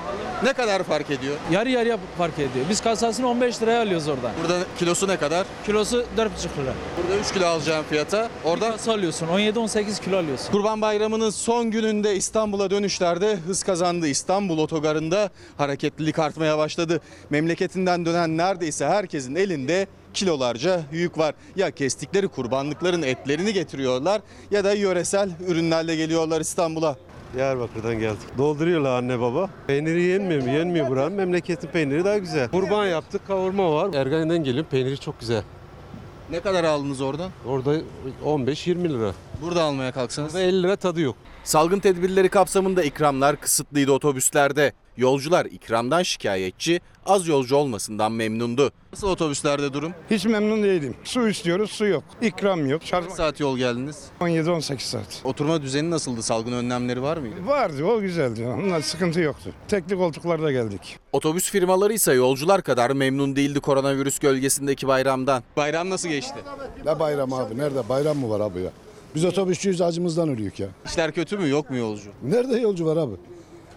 [0.46, 1.36] Ne kadar fark ediyor?
[1.52, 2.66] Yarı yarıya fark ediyor.
[2.70, 4.32] Biz kasasını 15 liraya alıyoruz oradan.
[4.42, 5.48] Burada kilosu ne kadar?
[5.66, 6.74] Kilosu 4,5 lira.
[6.98, 8.30] Burada 3 kilo alacağım fiyata.
[8.44, 9.28] Orada Kasa alıyorsun.
[9.28, 10.52] 17-18 kilo alıyorsun.
[10.52, 14.08] Kurban Bayramı'nın son gününde İstanbul'a dönüşlerde hız kazandı.
[14.08, 17.02] İstanbul otogarında hareketlilik artmaya başladı.
[17.30, 21.36] Memleketinden dönen neredeyse herkesin elinde kilolarca yük var.
[21.56, 26.96] Ya kestikleri kurbanlıkların etlerini getiriyorlar ya da yöresel ürünlerle geliyorlar İstanbul'a.
[27.36, 28.38] Diyarbakır'dan geldik.
[28.38, 29.50] Dolduruyorlar anne baba.
[29.68, 30.50] Peyniri yenmiyor mu?
[30.50, 31.14] Yenmiyor buranın.
[31.14, 32.50] Memleketin peyniri daha güzel.
[32.50, 33.94] Kurban yaptık, kavurma var.
[33.94, 34.70] Ergani'den geliyorum.
[34.72, 35.44] Peyniri çok güzel.
[36.32, 37.32] Ne kadar aldınız oradan?
[37.48, 37.76] Orada
[38.26, 39.12] 15-20 lira.
[39.42, 40.34] Burada almaya kalksanız?
[40.34, 41.16] Burada 50 lira tadı yok.
[41.44, 44.74] Salgın tedbirleri kapsamında ikramlar kısıtlıydı otobüslerde.
[44.98, 48.72] Yolcular ikramdan şikayetçi, az yolcu olmasından memnundu.
[48.94, 49.94] Nasıl otobüslerde durum?
[50.12, 50.96] Hiç memnun değilim.
[51.04, 52.04] Su istiyoruz, su yok.
[52.22, 52.82] İkram yok.
[52.84, 54.04] Şarj Kaç saat yol geldiniz?
[54.22, 55.22] 17-18 saat.
[55.24, 56.24] Oturma düzeni nasıldı?
[56.24, 57.36] Salgın önlemleri var mıydı?
[57.46, 58.48] Vardı, o güzeldi.
[58.48, 59.50] Ondan sıkıntı yoktu.
[59.68, 60.98] Tekli koltuklarda geldik.
[61.12, 65.44] Otobüs firmaları ise yolcular kadar memnun değildi koronavirüs gölgesindeki bayramdan.
[65.58, 66.36] Bayram nasıl geçti?
[66.86, 67.58] Ne bayram abi?
[67.58, 68.72] Nerede bayram mı var abi ya?
[69.16, 70.68] Biz otobüsçüyüz acımızdan ölüyoruz ya.
[70.86, 71.50] İşler kötü mü?
[71.50, 72.10] Yok mu yolcu?
[72.24, 73.14] Nerede yolcu var abi?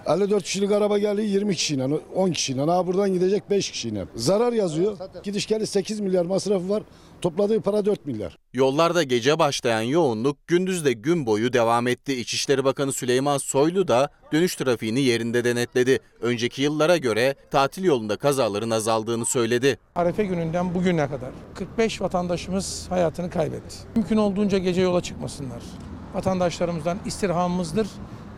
[0.09, 2.61] 54 kişilik araba geldi 20 kişiyle, 10 kişiyle.
[2.61, 4.05] Ha buradan gidecek 5 kişiyle.
[4.16, 4.97] Zarar yazıyor.
[5.23, 6.83] Gidiş geliş 8 milyar masrafı var.
[7.21, 8.38] Topladığı para 4 milyar.
[8.53, 12.14] Yollarda gece başlayan yoğunluk gündüz de gün boyu devam etti.
[12.14, 15.99] İçişleri Bakanı Süleyman Soylu da dönüş trafiğini yerinde denetledi.
[16.21, 19.79] Önceki yıllara göre tatil yolunda kazaların azaldığını söyledi.
[19.94, 23.77] Arefe gününden bugüne kadar 45 vatandaşımız hayatını kaybetti.
[23.97, 25.62] Mümkün olduğunca gece yola çıkmasınlar.
[26.14, 27.87] Vatandaşlarımızdan istirhamımızdır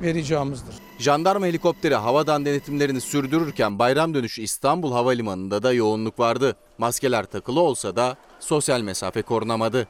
[0.03, 0.75] ve ricamızdır.
[0.99, 6.57] Jandarma helikopteri havadan denetimlerini sürdürürken bayram dönüşü İstanbul Havalimanı'nda da yoğunluk vardı.
[6.79, 9.89] Maskeler takılı olsa da sosyal mesafe korunamadı.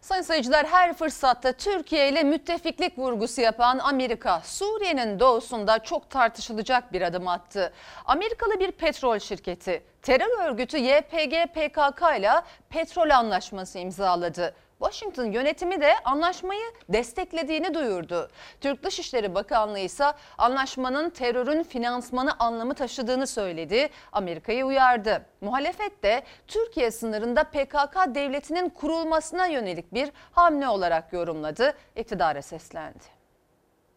[0.00, 7.02] Sayın seyirciler her fırsatta Türkiye ile müttefiklik vurgusu yapan Amerika, Suriye'nin doğusunda çok tartışılacak bir
[7.02, 7.72] adım attı.
[8.06, 12.30] Amerikalı bir petrol şirketi terör örgütü YPG PKK ile
[12.70, 14.54] petrol anlaşması imzaladı.
[14.80, 18.30] Washington yönetimi de anlaşmayı desteklediğini duyurdu.
[18.60, 20.04] Türk Dışişleri Bakanlığı ise
[20.38, 23.88] anlaşmanın terörün finansmanı anlamı taşıdığını söyledi.
[24.12, 25.26] Amerika'yı uyardı.
[25.40, 31.74] Muhalefet de Türkiye sınırında PKK devletinin kurulmasına yönelik bir hamle olarak yorumladı.
[31.96, 33.04] İktidara seslendi.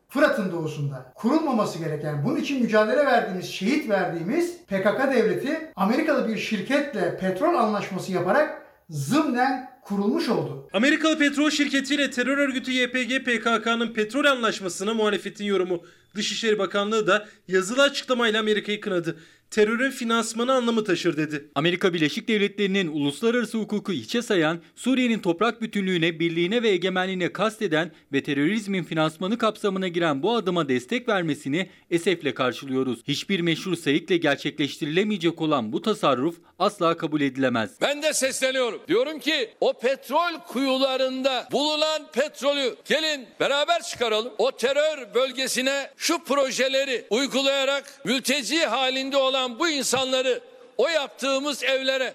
[0.10, 7.18] Fırat'ın doğusunda kurulmaması gereken, bunun için mücadele verdiğimiz, şehit verdiğimiz PKK devleti Amerikalı bir şirketle
[7.18, 10.70] petrol anlaşması yaparak zımnen kurulmuş oldu.
[10.74, 15.84] Amerikalı petrol şirketiyle terör örgütü YPG PKK'nın petrol anlaşmasına muhalefetin yorumu.
[16.16, 19.20] Dışişleri Bakanlığı da yazılı açıklamayla Amerika'yı kınadı.
[19.54, 21.48] Terörün finansmanı anlamı taşır dedi.
[21.56, 28.24] Amerika Birleşik Devletleri'nin uluslararası hukuku hiçe sayan, Suriye'nin toprak bütünlüğüne, birliğine ve egemenliğine kasteden ve
[28.24, 33.00] terörizmin finansmanı kapsamına giren bu adıma destek vermesini esefle karşılıyoruz.
[33.08, 37.72] Hiçbir meşru sayıkla gerçekleştirilemeyecek olan bu tasarruf asla kabul edilemez.
[37.82, 38.82] Ben de sesleniyorum.
[38.88, 44.34] Diyorum ki o petrol kuyularında bulunan petrolü gelin beraber çıkaralım.
[44.38, 50.40] O terör bölgesine şu projeleri uygulayarak mülteci halinde olan bu insanları
[50.78, 52.14] o yaptığımız evlere,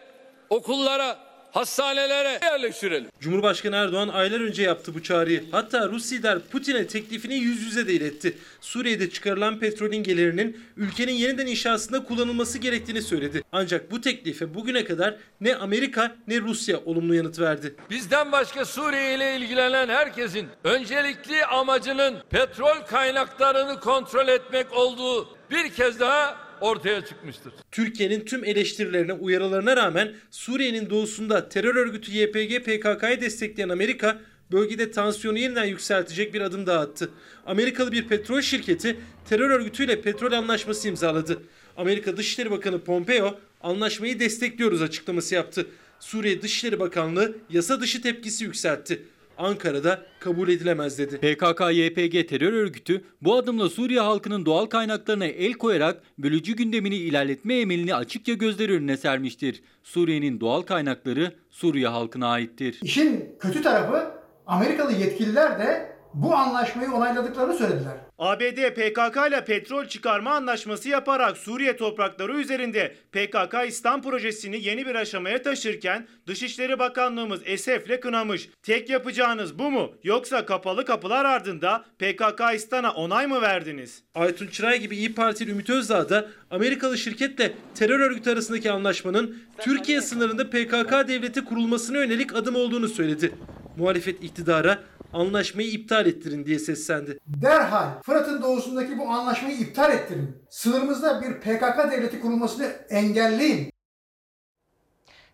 [0.50, 3.10] okullara, hastanelere yerleştirelim.
[3.20, 5.44] Cumhurbaşkanı Erdoğan aylar önce yaptı bu çağrıyı.
[5.50, 8.38] Hatta Rus lider Putin'e teklifini yüz yüze de iletti.
[8.60, 13.42] Suriye'de çıkarılan petrolün gelirinin ülkenin yeniden inşasında kullanılması gerektiğini söyledi.
[13.52, 17.74] Ancak bu teklife bugüne kadar ne Amerika ne Rusya olumlu yanıt verdi.
[17.90, 26.00] Bizden başka Suriye ile ilgilenen herkesin öncelikli amacının petrol kaynaklarını kontrol etmek olduğu bir kez
[26.00, 27.52] daha ortaya çıkmıştır.
[27.72, 34.20] Türkiye'nin tüm eleştirilerine, uyarılarına rağmen Suriye'nin doğusunda terör örgütü YPG PKK'yı destekleyen Amerika
[34.52, 37.10] bölgede tansiyonu yeniden yükseltecek bir adım daha attı.
[37.46, 38.96] Amerikalı bir petrol şirketi
[39.28, 41.42] terör örgütüyle petrol anlaşması imzaladı.
[41.76, 45.66] Amerika Dışişleri Bakanı Pompeo Anlaşmayı destekliyoruz açıklaması yaptı.
[46.00, 49.02] Suriye Dışişleri Bakanlığı yasa dışı tepkisi yükseltti.
[49.38, 51.14] Ankara'da kabul edilemez dedi.
[51.16, 57.94] PKK-YPG terör örgütü bu adımla Suriye halkının doğal kaynaklarına el koyarak bölücü gündemini ilerletme emelini
[57.94, 59.62] açıkça gözler önüne sermiştir.
[59.82, 62.78] Suriye'nin doğal kaynakları Suriye halkına aittir.
[62.82, 64.10] İşin kötü tarafı
[64.46, 68.07] Amerikalı yetkililer de bu anlaşmayı onayladıklarını söylediler.
[68.18, 74.94] ABD PKK ile petrol çıkarma anlaşması yaparak Suriye toprakları üzerinde PKK İslam projesini yeni bir
[74.94, 78.48] aşamaya taşırken Dışişleri Bakanlığımız esefle kınamış.
[78.62, 79.92] Tek yapacağınız bu mu?
[80.02, 84.02] Yoksa kapalı kapılar ardında PKK İstan'a onay mı verdiniz?
[84.14, 90.00] Aytun Çıray gibi İyi Partili Ümit Özdağ da Amerikalı şirketle terör örgütü arasındaki anlaşmanın Türkiye
[90.00, 93.32] sınırında PKK devleti kurulmasına yönelik adım olduğunu söyledi.
[93.76, 94.78] Muhalefet iktidara
[95.12, 97.18] anlaşmayı iptal ettirin diye seslendi.
[97.26, 100.36] Derhal Fırat'ın doğusundaki bu anlaşmayı iptal ettirin.
[100.50, 103.70] Sınırımızda bir PKK devleti kurulmasını engelleyin.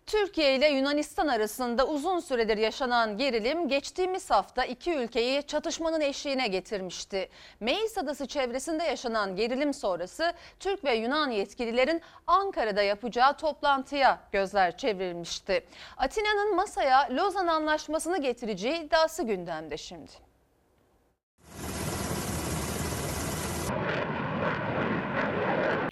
[0.07, 7.29] Türkiye ile Yunanistan arasında uzun süredir yaşanan gerilim geçtiğimiz hafta iki ülkeyi çatışmanın eşiğine getirmişti.
[7.59, 15.65] Meis Adası çevresinde yaşanan gerilim sonrası Türk ve Yunan yetkililerin Ankara'da yapacağı toplantıya gözler çevrilmişti.
[15.97, 20.24] Atina'nın masaya Lozan Anlaşması'nı getireceği iddiası gündemde şimdi.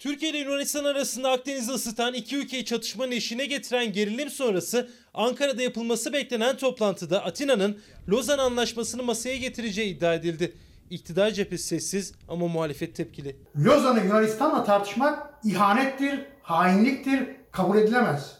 [0.04, 6.12] Türkiye ile Yunanistan arasında Akdeniz'i ısıtan iki ülkeyi çatışmanın eşiğine getiren gerilim sonrası Ankara'da yapılması
[6.12, 10.52] beklenen toplantıda Atina'nın Lozan Anlaşması'nı masaya getireceği iddia edildi.
[10.90, 13.36] İktidar cephesi sessiz ama muhalefet tepkili.
[13.56, 18.38] Lozan'ı Yunanistan'la tartışmak ihanettir, hainliktir, kabul edilemez.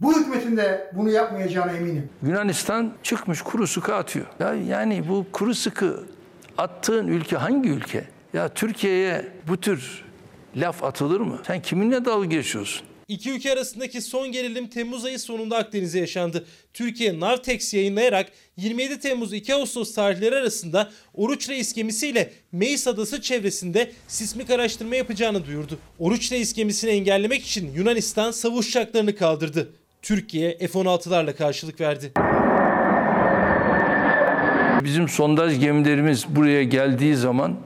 [0.00, 2.08] Bu hükümetin de bunu yapmayacağına eminim.
[2.22, 4.26] Yunanistan çıkmış kuru sıkı atıyor.
[4.40, 6.04] Ya yani bu kuru sıkı
[6.58, 8.04] attığın ülke hangi ülke?
[8.32, 10.09] Ya Türkiye'ye bu tür
[10.56, 11.42] laf atılır mı?
[11.46, 12.86] Sen kiminle dalga geçiyorsun?
[13.08, 16.44] İki ülke arasındaki son gerilim Temmuz ayı sonunda Akdeniz'e yaşandı.
[16.74, 23.90] Türkiye Navtex yayınlayarak 27 Temmuz 2 Ağustos tarihleri arasında Oruç Reis gemisiyle Meis Adası çevresinde
[24.08, 25.78] sismik araştırma yapacağını duyurdu.
[25.98, 29.72] Oruç Reis gemisini engellemek için Yunanistan savaş uçaklarını kaldırdı.
[30.02, 32.12] Türkiye F-16'larla karşılık verdi.
[34.84, 37.56] Bizim sondaj gemilerimiz buraya geldiği zaman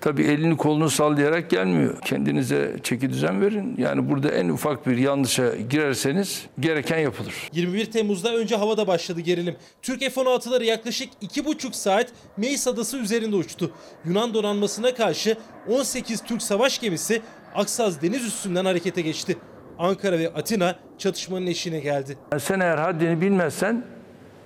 [0.00, 2.00] tabii elini kolunu sallayarak gelmiyor.
[2.00, 3.74] Kendinize çeki düzen verin.
[3.78, 7.34] Yani burada en ufak bir yanlışa girerseniz gereken yapılır.
[7.52, 9.56] 21 Temmuz'da önce havada başladı gerilim.
[9.82, 12.06] Türk F-16'ları yaklaşık 2,5 saat
[12.36, 13.70] Meis Adası üzerinde uçtu.
[14.04, 15.36] Yunan donanmasına karşı
[15.68, 17.22] 18 Türk savaş gemisi
[17.54, 19.36] Aksaz deniz üstünden harekete geçti.
[19.78, 22.18] Ankara ve Atina çatışmanın eşiğine geldi.
[22.38, 23.84] Sen eğer haddini bilmezsen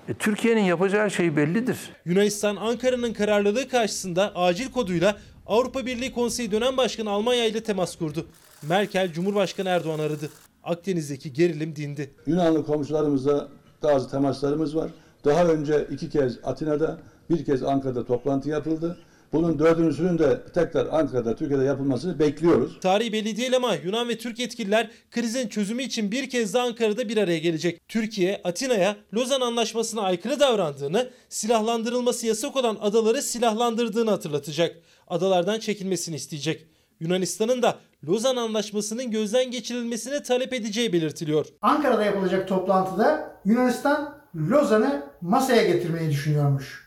[0.09, 1.79] e, Türkiye'nin yapacağı şey bellidir.
[2.05, 8.27] Yunanistan Ankara'nın kararlılığı karşısında acil koduyla Avrupa Birliği Konseyi dönem başkanı Almanya ile temas kurdu.
[8.69, 10.31] Merkel Cumhurbaşkanı Erdoğan aradı.
[10.65, 12.11] Akdeniz'deki gerilim dindi.
[12.27, 13.49] Yunanlı komşularımızla
[13.83, 14.91] bazı temaslarımız var.
[15.25, 16.99] Daha önce iki kez Atina'da,
[17.31, 18.99] bir kez Ankara'da toplantı yapıldı.
[19.33, 22.81] Bunun dördüncüsünün de tekrar Ankara'da, Türkiye'de yapılmasını bekliyoruz.
[22.81, 27.09] Tarihi belli değil ama Yunan ve Türk yetkililer krizin çözümü için bir kez daha Ankara'da
[27.09, 27.89] bir araya gelecek.
[27.89, 34.77] Türkiye, Atina'ya Lozan Anlaşması'na aykırı davrandığını, silahlandırılması yasak olan adaları silahlandırdığını hatırlatacak.
[35.09, 36.67] Adalardan çekilmesini isteyecek.
[37.01, 37.77] Yunanistan'ın da
[38.09, 41.47] Lozan Anlaşması'nın gözden geçirilmesine talep edeceği belirtiliyor.
[41.63, 46.82] Ankara'da yapılacak toplantıda Yunanistan Lozan'ı masaya getirmeyi düşünüyormuş.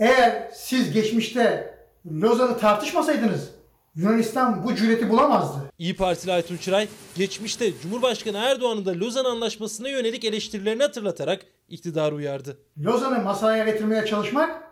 [0.00, 1.74] Eğer siz geçmişte
[2.12, 3.50] Lozan'ı tartışmasaydınız
[3.94, 5.58] Yunanistan bu cüreti bulamazdı.
[5.78, 12.58] İyi Partili Aytun Çıray geçmişte Cumhurbaşkanı Erdoğan'ın da Lozan Anlaşması'na yönelik eleştirilerini hatırlatarak iktidarı uyardı.
[12.78, 14.62] Lozan'ı masaya getirmeye çalışmak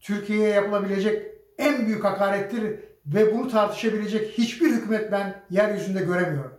[0.00, 1.22] Türkiye'ye yapılabilecek
[1.58, 2.62] en büyük hakarettir
[3.06, 6.55] ve bunu tartışabilecek hiçbir hükümet ben yeryüzünde göremiyorum.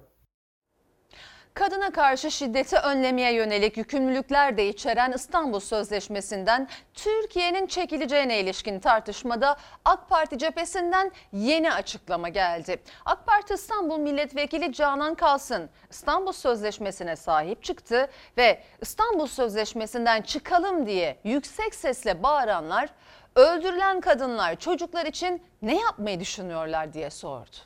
[1.57, 10.09] Kadına karşı şiddeti önlemeye yönelik yükümlülükler de içeren İstanbul Sözleşmesi'nden Türkiye'nin çekileceğine ilişkin tartışmada AK
[10.09, 12.81] Parti cephesinden yeni açıklama geldi.
[13.05, 21.19] AK Parti İstanbul Milletvekili Canan Kalsın İstanbul Sözleşmesi'ne sahip çıktı ve İstanbul Sözleşmesi'nden çıkalım diye
[21.23, 22.89] yüksek sesle bağıranlar
[23.35, 27.57] öldürülen kadınlar çocuklar için ne yapmayı düşünüyorlar diye sordu.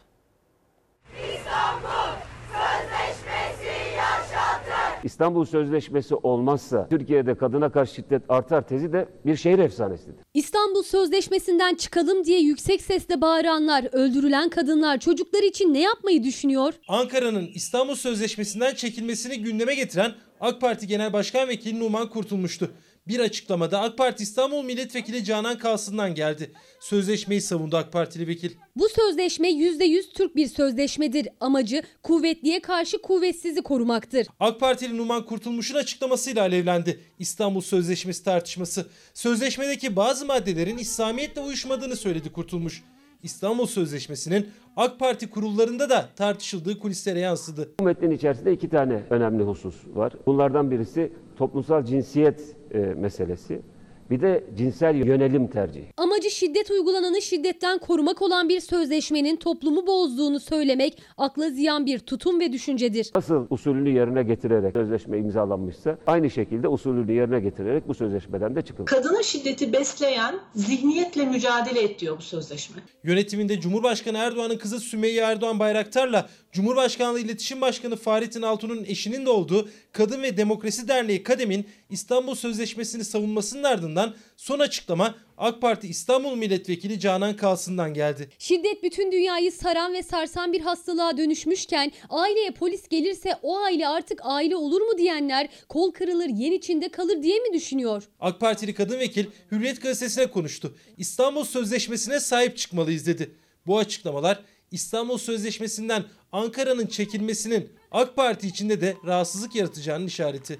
[1.35, 2.20] İstanbul
[2.51, 5.03] Sözleşmesi yaşatır.
[5.03, 10.15] İstanbul Sözleşmesi olmazsa Türkiye'de kadına karşı şiddet artar tezi de bir şehir efsanesidir.
[10.33, 16.73] İstanbul Sözleşmesi'nden çıkalım diye yüksek sesle bağıranlar, öldürülen kadınlar çocuklar için ne yapmayı düşünüyor?
[16.87, 22.71] Ankara'nın İstanbul Sözleşmesi'nden çekilmesini gündeme getiren AK Parti Genel Başkan Vekili Numan Kurtulmuştu.
[23.07, 26.51] Bir açıklamada AK Parti İstanbul Milletvekili Canan Kalsın'dan geldi.
[26.79, 28.51] Sözleşmeyi savundu AK Partili vekil.
[28.75, 31.27] Bu sözleşme %100 Türk bir sözleşmedir.
[31.39, 34.27] Amacı kuvvetliye karşı kuvvetsizi korumaktır.
[34.39, 38.87] AK Partili Numan Kurtulmuş'un açıklamasıyla alevlendi İstanbul Sözleşmesi tartışması.
[39.13, 42.83] Sözleşmedeki bazı maddelerin İslamiyet'le uyuşmadığını söyledi Kurtulmuş.
[43.23, 47.69] İstanbul Sözleşmesi'nin AK Parti kurullarında da tartışıldığı kulislere yansıdı.
[47.79, 50.13] Bu metnin içerisinde iki tane önemli husus var.
[50.25, 53.61] Bunlardan birisi toplumsal cinsiyet e, meselesi.
[54.11, 55.85] Bir de cinsel yönelim tercihi.
[55.97, 62.39] Amacı şiddet uygulananı şiddetten korumak olan bir sözleşmenin toplumu bozduğunu söylemek akla ziyan bir tutum
[62.39, 63.11] ve düşüncedir.
[63.15, 68.85] Nasıl usulünü yerine getirerek sözleşme imzalanmışsa aynı şekilde usulünü yerine getirerek bu sözleşmeden de çıkılır.
[68.87, 72.77] Kadına şiddeti besleyen zihniyetle mücadele et diyor bu sözleşme.
[73.03, 79.69] Yönetiminde Cumhurbaşkanı Erdoğan'ın kızı Sümeyye Erdoğan Bayraktar'la Cumhurbaşkanlığı İletişim Başkanı Fahrettin Altun'un eşinin de olduğu
[79.91, 86.99] Kadın ve Demokrasi Derneği Kadem'in İstanbul Sözleşmesi'ni savunmasının ardından son açıklama AK Parti İstanbul Milletvekili
[86.99, 88.29] Canan Kalsın'dan geldi.
[88.39, 94.19] Şiddet bütün dünyayı saran ve sarsan bir hastalığa dönüşmüşken aileye polis gelirse o aile artık
[94.23, 98.03] aile olur mu diyenler kol kırılır yen içinde kalır diye mi düşünüyor?
[98.19, 100.75] AK Partili kadın vekil Hürriyet gazetesine konuştu.
[100.97, 103.31] İstanbul Sözleşmesi'ne sahip çıkmalıyız dedi.
[103.67, 104.39] Bu açıklamalar
[104.71, 110.59] İstanbul Sözleşmesi'nden Ankara'nın çekilmesinin AK Parti içinde de rahatsızlık yaratacağının işareti.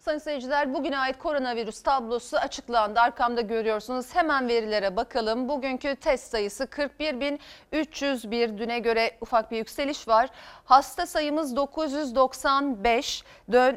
[0.00, 3.00] Sayın seyirciler bugüne ait koronavirüs tablosu açıklandı.
[3.00, 4.14] Arkamda görüyorsunuz.
[4.14, 5.48] Hemen verilere bakalım.
[5.48, 8.58] Bugünkü test sayısı 41.301.
[8.58, 10.30] Düne göre ufak bir yükseliş var.
[10.64, 13.24] Hasta sayımız 995.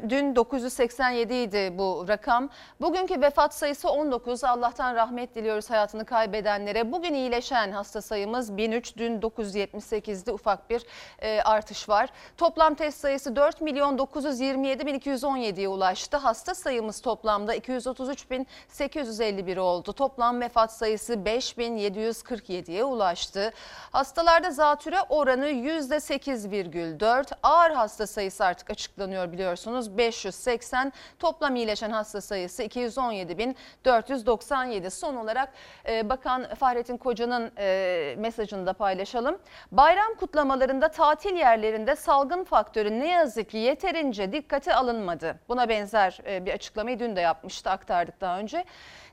[0.08, 2.48] Dün 987 idi bu rakam.
[2.80, 4.44] Bugünkü vefat sayısı 19.
[4.44, 6.92] Allah'tan rahmet diliyoruz hayatını kaybedenlere.
[6.92, 8.96] Bugün iyileşen hasta sayımız 1003.
[8.96, 10.32] Dün 978'di.
[10.32, 10.82] Ufak bir
[11.18, 12.10] e, artış var.
[12.36, 16.13] Toplam test sayısı 4 milyon 927 bin 217'ye ulaştı.
[16.16, 19.92] Hasta sayımız toplamda 233.851 oldu.
[19.92, 23.52] Toplam vefat sayısı 5.747'ye ulaştı.
[23.92, 27.26] Hastalarda zatüre oranı %8,4.
[27.42, 29.98] Ağır hasta sayısı artık açıklanıyor biliyorsunuz.
[29.98, 30.92] 580.
[31.18, 34.90] Toplam iyileşen hasta sayısı 217.497.
[34.90, 35.52] Son olarak
[35.88, 39.38] e, Bakan Fahrettin Koca'nın e, mesajını da paylaşalım.
[39.72, 45.40] Bayram kutlamalarında tatil yerlerinde salgın faktörü ne yazık ki yeterince dikkate alınmadı.
[45.48, 48.64] Buna benzer bir açıklamayı dün de yapmıştı aktardık daha önce.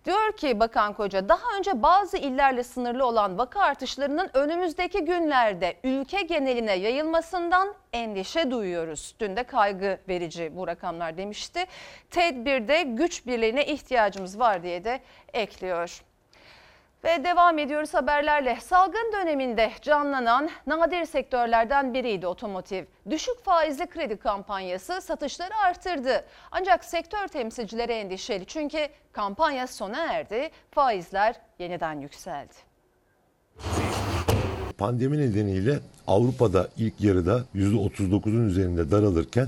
[0.05, 6.21] Diyor ki Bakan Koca daha önce bazı illerle sınırlı olan vaka artışlarının önümüzdeki günlerde ülke
[6.21, 9.15] geneline yayılmasından endişe duyuyoruz.
[9.19, 11.65] Dün de kaygı verici bu rakamlar demişti.
[12.09, 14.99] Tedbirde güç birliğine ihtiyacımız var diye de
[15.33, 16.01] ekliyor.
[17.03, 18.57] Ve devam ediyoruz haberlerle.
[18.61, 22.83] Salgın döneminde canlanan nadir sektörlerden biriydi otomotiv.
[23.09, 26.25] Düşük faizli kredi kampanyası satışları artırdı.
[26.51, 28.77] Ancak sektör temsilcileri endişeli çünkü
[29.11, 32.53] kampanya sona erdi, faizler yeniden yükseldi.
[34.77, 39.47] Pandemi nedeniyle Avrupa'da ilk yarıda %39'un üzerinde daralırken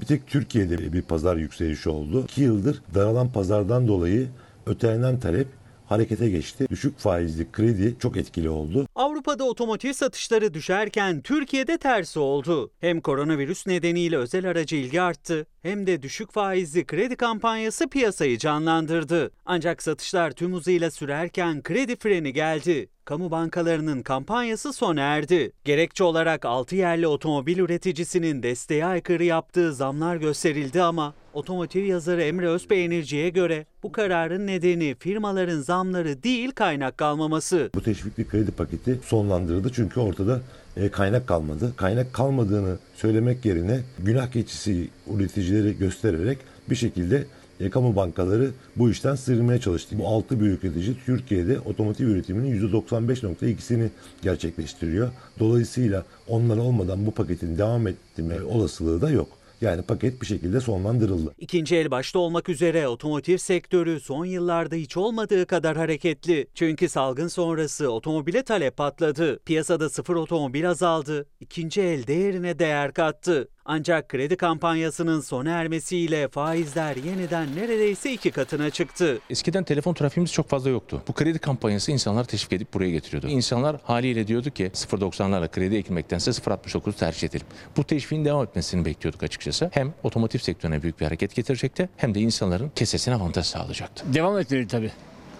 [0.00, 2.24] bir tek Türkiye'de bir pazar yükselişi oldu.
[2.24, 4.28] 2 yıldır daralan pazardan dolayı
[4.66, 5.57] ötelenen talep
[5.88, 6.66] harekete geçti.
[6.70, 8.86] Düşük faizli kredi çok etkili oldu.
[8.94, 12.70] Avrupa'da otomotiv satışları düşerken Türkiye'de tersi oldu.
[12.80, 19.30] Hem koronavirüs nedeniyle özel aracı ilgi arttı hem de düşük faizli kredi kampanyası piyasayı canlandırdı.
[19.46, 22.88] Ancak satışlar tüm hızıyla sürerken kredi freni geldi.
[23.08, 25.52] Kamu bankalarının kampanyası sona erdi.
[25.64, 32.48] Gerekçe olarak 6 yerli otomobil üreticisinin desteğe aykırı yaptığı zamlar gösterildi ama otomotiv yazarı Emre
[32.48, 37.70] Özpeynirci'ye göre bu kararın nedeni firmaların zamları değil kaynak kalmaması.
[37.74, 40.40] Bu teşvikli kredi paketi sonlandırıldı çünkü ortada
[40.76, 41.72] e, kaynak kalmadı.
[41.76, 46.38] Kaynak kalmadığını söylemek yerine günah keçisi üreticileri göstererek
[46.70, 47.26] bir şekilde
[47.60, 49.98] e, kamu bankaları bu işten sıyrılmaya çalıştı.
[49.98, 53.88] Bu altı büyük üretici Türkiye'de otomotiv üretiminin %95.2'sini
[54.22, 55.10] gerçekleştiriyor.
[55.38, 59.28] Dolayısıyla onlar olmadan bu paketin devam etme olasılığı da yok.
[59.60, 61.34] Yani paket bir şekilde sonlandırıldı.
[61.38, 66.46] İkinci el başta olmak üzere otomotiv sektörü son yıllarda hiç olmadığı kadar hareketli.
[66.54, 69.38] Çünkü salgın sonrası otomobile talep patladı.
[69.38, 71.26] Piyasada sıfır otomobil azaldı.
[71.40, 73.48] İkinci el değerine değer kattı.
[73.70, 79.18] Ancak kredi kampanyasının sona ermesiyle faizler yeniden neredeyse iki katına çıktı.
[79.30, 81.02] Eskiden telefon trafiğimiz çok fazla yoktu.
[81.08, 83.28] Bu kredi kampanyası insanlar teşvik edip buraya getiriyordu.
[83.28, 87.46] İnsanlar haliyle diyordu ki 0.90'larla kredi ekilmektense 0.69'u tercih edelim.
[87.76, 89.70] Bu teşviğin devam etmesini bekliyorduk açıkçası.
[89.72, 94.04] Hem otomotiv sektörüne büyük bir hareket getirecekti hem de insanların kesesine avantaj sağlayacaktı.
[94.14, 94.90] Devam etmeli tabii.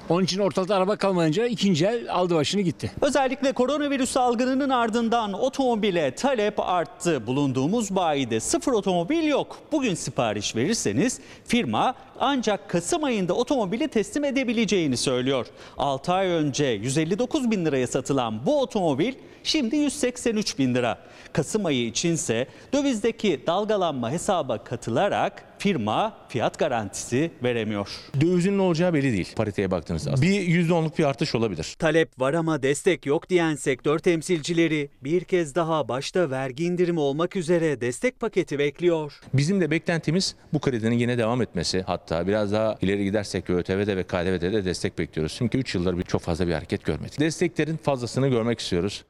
[0.09, 2.93] Onun için ortalıkta araba kalmayınca ikinci el aldı başını gitti.
[3.01, 7.27] Özellikle koronavirüs salgınının ardından otomobile talep arttı.
[7.27, 9.59] Bulunduğumuz bayide sıfır otomobil yok.
[9.73, 15.47] Bugün sipariş verirseniz firma ancak Kasım ayında otomobili teslim edebileceğini söylüyor.
[15.79, 20.99] 6 ay önce 159 bin liraya satılan bu otomobil şimdi 183 bin lira.
[21.33, 27.89] Kasım ayı içinse dövizdeki dalgalanma hesaba katılarak firma fiyat garantisi veremiyor.
[28.21, 30.23] Dövizin ne olacağı belli değil pariteye baktığınızda.
[30.23, 31.77] Bir %10'luk bir artış olabilir.
[31.79, 37.37] Talep var ama destek yok diyen sektör temsilcileri bir kez daha başta vergi indirimi olmak
[37.37, 39.21] üzere destek paketi bekliyor.
[39.35, 41.83] Bizim de beklentimiz bu kredinin yine devam etmesi.
[41.83, 45.35] Hatta biraz daha ileri gidersek ÖTV'de ve KDV'de de destek bekliyoruz.
[45.39, 47.21] Çünkü 3 yıldır bir, çok fazla bir hareket görmedik.
[47.21, 49.05] Desteklerin fazlasını görmek istiyoruz.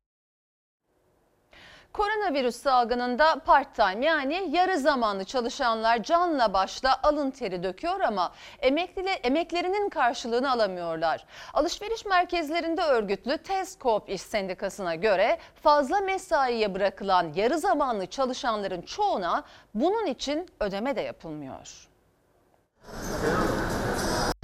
[1.99, 9.89] Koronavirüs salgınında part-time yani yarı zamanlı çalışanlar canla başla alın teri döküyor ama emeklili, emeklerinin
[9.89, 11.27] karşılığını alamıyorlar.
[11.55, 19.45] Alışveriş merkezlerinde örgütlü Tezkop İş Sendikası'na göre fazla mesaiye bırakılan yarı zamanlı çalışanların çoğuna
[19.75, 21.89] bunun için ödeme de yapılmıyor.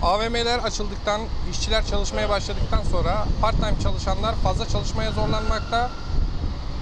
[0.02, 5.90] AVM'ler açıldıktan, işçiler çalışmaya başladıktan sonra part-time çalışanlar fazla çalışmaya zorlanmakta,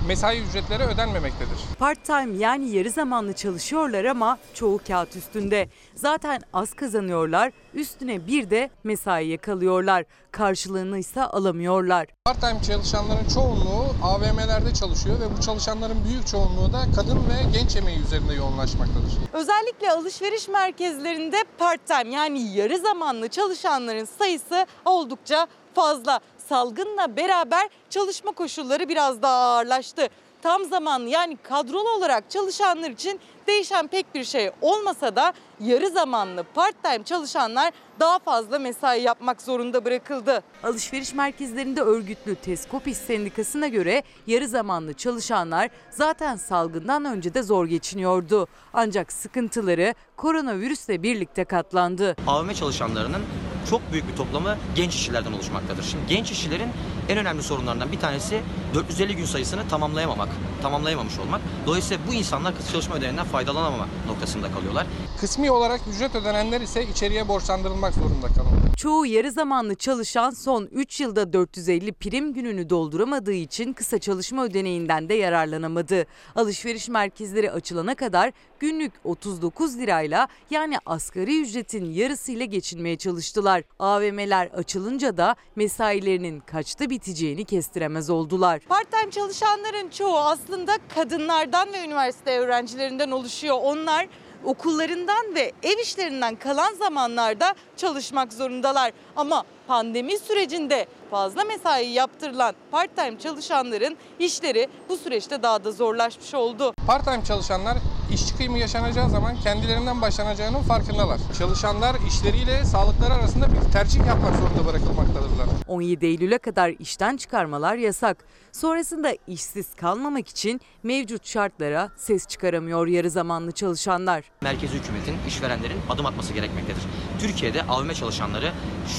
[0.07, 1.59] mesai ücretleri ödenmemektedir.
[1.79, 5.69] Part-time yani yarı zamanlı çalışıyorlar ama çoğu kağıt üstünde.
[5.95, 10.05] Zaten az kazanıyorlar, üstüne bir de mesaiye kalıyorlar.
[10.31, 12.07] Karşılığını ise alamıyorlar.
[12.25, 18.03] Part-time çalışanların çoğunluğu AVM'lerde çalışıyor ve bu çalışanların büyük çoğunluğu da kadın ve genç emeği
[18.03, 19.13] üzerinde yoğunlaşmaktadır.
[19.33, 26.21] Özellikle alışveriş merkezlerinde part-time yani yarı zamanlı çalışanların sayısı oldukça fazla.
[26.53, 30.09] Salgınla beraber çalışma koşulları biraz daha ağırlaştı.
[30.43, 36.45] Tam zamanlı yani kadrolu olarak çalışanlar için değişen pek bir şey olmasa da yarı zamanlı
[36.55, 40.43] part-time çalışanlar daha fazla mesai yapmak zorunda bırakıldı.
[40.63, 48.49] Alışveriş merkezlerinde örgütlü Teskopis Sendikası'na göre yarı zamanlı çalışanlar zaten salgından önce de zor geçiniyordu.
[48.73, 52.17] Ancak sıkıntıları koronavirüsle birlikte katlandı.
[52.27, 53.23] AVM çalışanlarının
[53.71, 55.83] çok büyük bir toplamı genç işçilerden oluşmaktadır.
[55.83, 56.69] Şimdi genç işçilerin
[57.09, 58.41] en önemli sorunlarından bir tanesi
[58.75, 60.29] 450 gün sayısını tamamlayamamak,
[60.63, 61.41] tamamlayamamış olmak.
[61.67, 64.87] Dolayısıyla bu insanlar çalışma ödeneğinden faydalanamama noktasında kalıyorlar.
[65.21, 68.53] Kısmi olarak ücret ödenenler ise içeriye borçlandırılmak zorunda kalıyor.
[68.77, 75.09] Çoğu yarı zamanlı çalışan son 3 yılda 450 prim gününü dolduramadığı için kısa çalışma ödeneğinden
[75.09, 76.07] de yararlanamadı.
[76.35, 83.63] Alışveriş merkezleri açılana kadar günlük 39 lirayla yani asgari ücretin yarısıyla geçinmeye çalıştılar.
[83.79, 88.61] AVM'ler açılınca da mesailerinin kaçta biteceğini kestiremez oldular.
[88.69, 93.22] Part-time çalışanların çoğu aslında kadınlardan ve üniversite öğrencilerinden oluşuyor.
[93.53, 94.07] Onlar
[94.45, 98.93] okullarından ve ev işlerinden kalan zamanlarda çalışmak zorundalar.
[99.17, 106.75] Ama pandemi sürecinde fazla mesai yaptırılan part-time çalışanların işleri bu süreçte daha da zorlaşmış oldu.
[106.87, 107.77] Part-time çalışanlar
[108.13, 111.21] işçi kıyımı yaşanacağı zaman kendilerinden başlanacağının farkındalar.
[111.39, 115.47] Çalışanlar işleriyle sağlıkları arasında bir tercih yapmak zorunda bırakılmaktadırlar.
[115.69, 118.25] 17 Eylül'e kadar işten çıkarmalar yasak.
[118.53, 124.25] Sonrasında işsiz kalmamak için mevcut şartlara ses çıkaramıyor yarı zamanlı çalışanlar.
[124.41, 126.83] Merkezi hükümetin, işverenlerin adım atması gerekmektedir.
[127.21, 128.53] Türkiye'de AVM çalışanları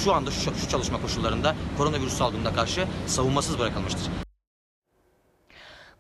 [0.04, 4.23] şu anda şu, şu çalışma koşullarında koronavirüs salgınına karşı savunmasız bırakılmıştır.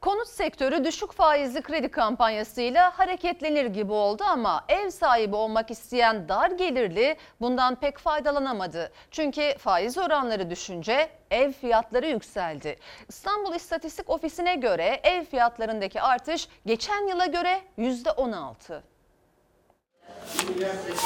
[0.03, 6.51] Konut sektörü düşük faizli kredi kampanyasıyla hareketlenir gibi oldu ama ev sahibi olmak isteyen dar
[6.51, 8.91] gelirli bundan pek faydalanamadı.
[9.11, 12.79] Çünkü faiz oranları düşünce ev fiyatları yükseldi.
[13.07, 18.81] İstanbul İstatistik Ofisi'ne göre ev fiyatlarındaki artış geçen yıla göre %16.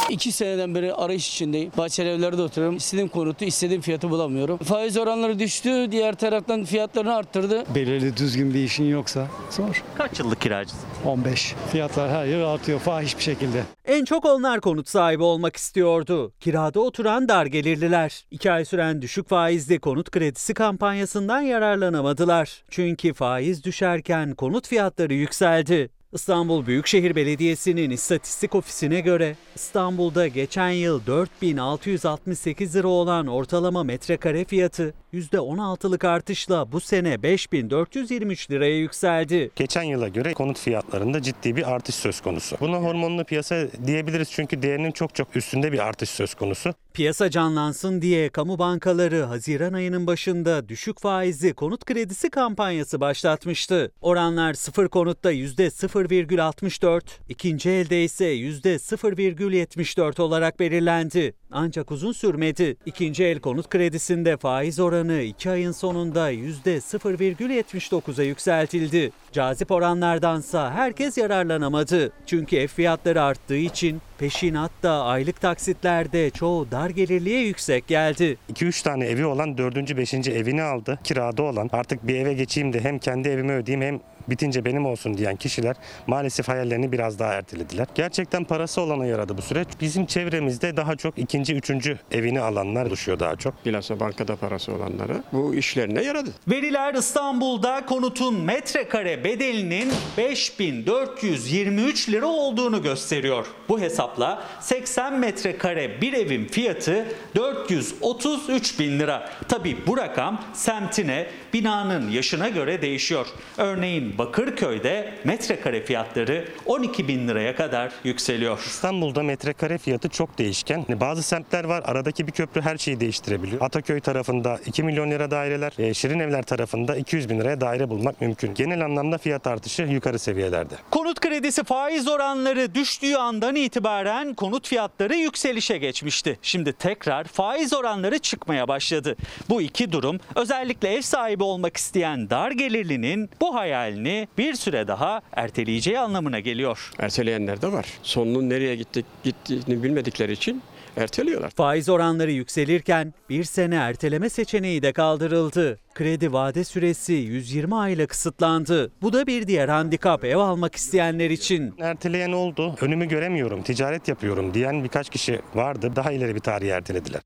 [0.09, 1.71] İki seneden beri arayış içindeyim.
[1.77, 2.77] Bahçeli evlerde oturuyorum.
[2.77, 4.57] İstediğim konutu, istediğim fiyatı bulamıyorum.
[4.57, 5.91] Faiz oranları düştü.
[5.91, 7.63] Diğer taraftan fiyatlarını arttırdı.
[7.75, 9.83] Belirli düzgün bir işin yoksa zor.
[9.97, 10.79] Kaç yıllık kiracısın?
[11.05, 11.55] 15.
[11.71, 13.63] Fiyatlar her yıl artıyor fahiş bir şekilde.
[13.85, 16.31] En çok onlar konut sahibi olmak istiyordu.
[16.39, 18.25] Kirada oturan dar gelirliler.
[18.31, 22.63] İki ay süren düşük faizli konut kredisi kampanyasından yararlanamadılar.
[22.69, 25.89] Çünkü faiz düşerken konut fiyatları yükseldi.
[26.13, 34.93] İstanbul Büyükşehir Belediyesi'nin istatistik ofisine göre İstanbul'da geçen yıl 4668 lira olan ortalama metrekare fiyatı
[35.13, 39.51] %16'lık artışla bu sene 5423 liraya yükseldi.
[39.55, 42.57] Geçen yıla göre konut fiyatlarında ciddi bir artış söz konusu.
[42.59, 46.73] Buna hormonlu piyasa diyebiliriz çünkü değerinin çok çok üstünde bir artış söz konusu.
[46.97, 53.91] Piyasa canlansın diye kamu bankaları Haziran ayının başında düşük faizli konut kredisi kampanyası başlatmıştı.
[54.01, 61.33] Oranlar sıfır konutta %0,64, ikinci elde ise %0,74 olarak belirlendi.
[61.51, 62.77] Ancak uzun sürmedi.
[62.85, 69.11] İkinci el konut kredisinde faiz oranı 2 ayın sonunda %0,79'a yükseltildi.
[69.31, 72.11] Cazip oranlardansa herkes yararlanamadı.
[72.25, 78.37] Çünkü ev fiyatları arttığı için peşinat da aylık taksitlerde çoğu dar gelirliye yüksek geldi.
[78.53, 79.97] 2-3 tane evi olan 4.
[79.97, 80.13] 5.
[80.13, 80.99] evini aldı.
[81.03, 85.17] Kirada olan artık bir eve geçeyim de hem kendi evimi ödeyeyim hem bitince benim olsun
[85.17, 85.75] diyen kişiler
[86.07, 87.87] maalesef hayallerini biraz daha ertelediler.
[87.95, 89.67] Gerçekten parası olana yaradı bu süreç.
[89.81, 93.65] Bizim çevremizde daha çok ikinci, üçüncü evini alanlar oluşuyor daha çok.
[93.65, 96.29] Bilhassa bankada parası olanlara bu işlerine yaradı.
[96.47, 103.47] Veriler İstanbul'da konutun metrekare bedelinin 5423 lira olduğunu gösteriyor.
[103.69, 109.29] Bu hesapla 80 metrekare bir evin fiyatı 433 bin lira.
[109.47, 113.27] Tabi bu rakam semtine, binanın yaşına göre değişiyor.
[113.57, 118.59] Örneğin Bakırköy'de metrekare fiyatları 12 bin liraya kadar yükseliyor.
[118.59, 120.85] İstanbul'da metrekare fiyatı çok değişken.
[120.89, 123.61] Bazı semtler var aradaki bir köprü her şeyi değiştirebiliyor.
[123.61, 128.21] Ataköy tarafında 2 milyon lira daireler, e, Şirin Evler tarafında 200 bin liraya daire bulmak
[128.21, 128.53] mümkün.
[128.53, 130.73] Genel anlamda fiyat artışı yukarı seviyelerde.
[130.91, 136.39] Konut kredisi faiz oranları düştüğü andan itibaren konut fiyatları yükselişe geçmişti.
[136.41, 139.15] Şimdi tekrar faiz oranları çıkmaya başladı.
[139.49, 145.21] Bu iki durum özellikle ev sahibi olmak isteyen dar gelirlinin bu hayalini bir süre daha
[145.31, 146.91] erteleyeceği anlamına geliyor.
[146.99, 147.85] Erteleyenler de var.
[148.03, 150.61] Sonunun nereye gitti, gittiğini bilmedikleri için
[150.97, 151.49] erteliyorlar.
[151.49, 155.79] Faiz oranları yükselirken bir sene erteleme seçeneği de kaldırıldı.
[155.93, 158.91] Kredi vade süresi 120 ayla kısıtlandı.
[159.01, 161.73] Bu da bir diğer handikap ev almak isteyenler için.
[161.79, 162.75] Erteleyen oldu.
[162.81, 165.91] Önümü göremiyorum, ticaret yapıyorum diyen birkaç kişi vardı.
[165.95, 167.21] Daha ileri bir tarihi ertelediler.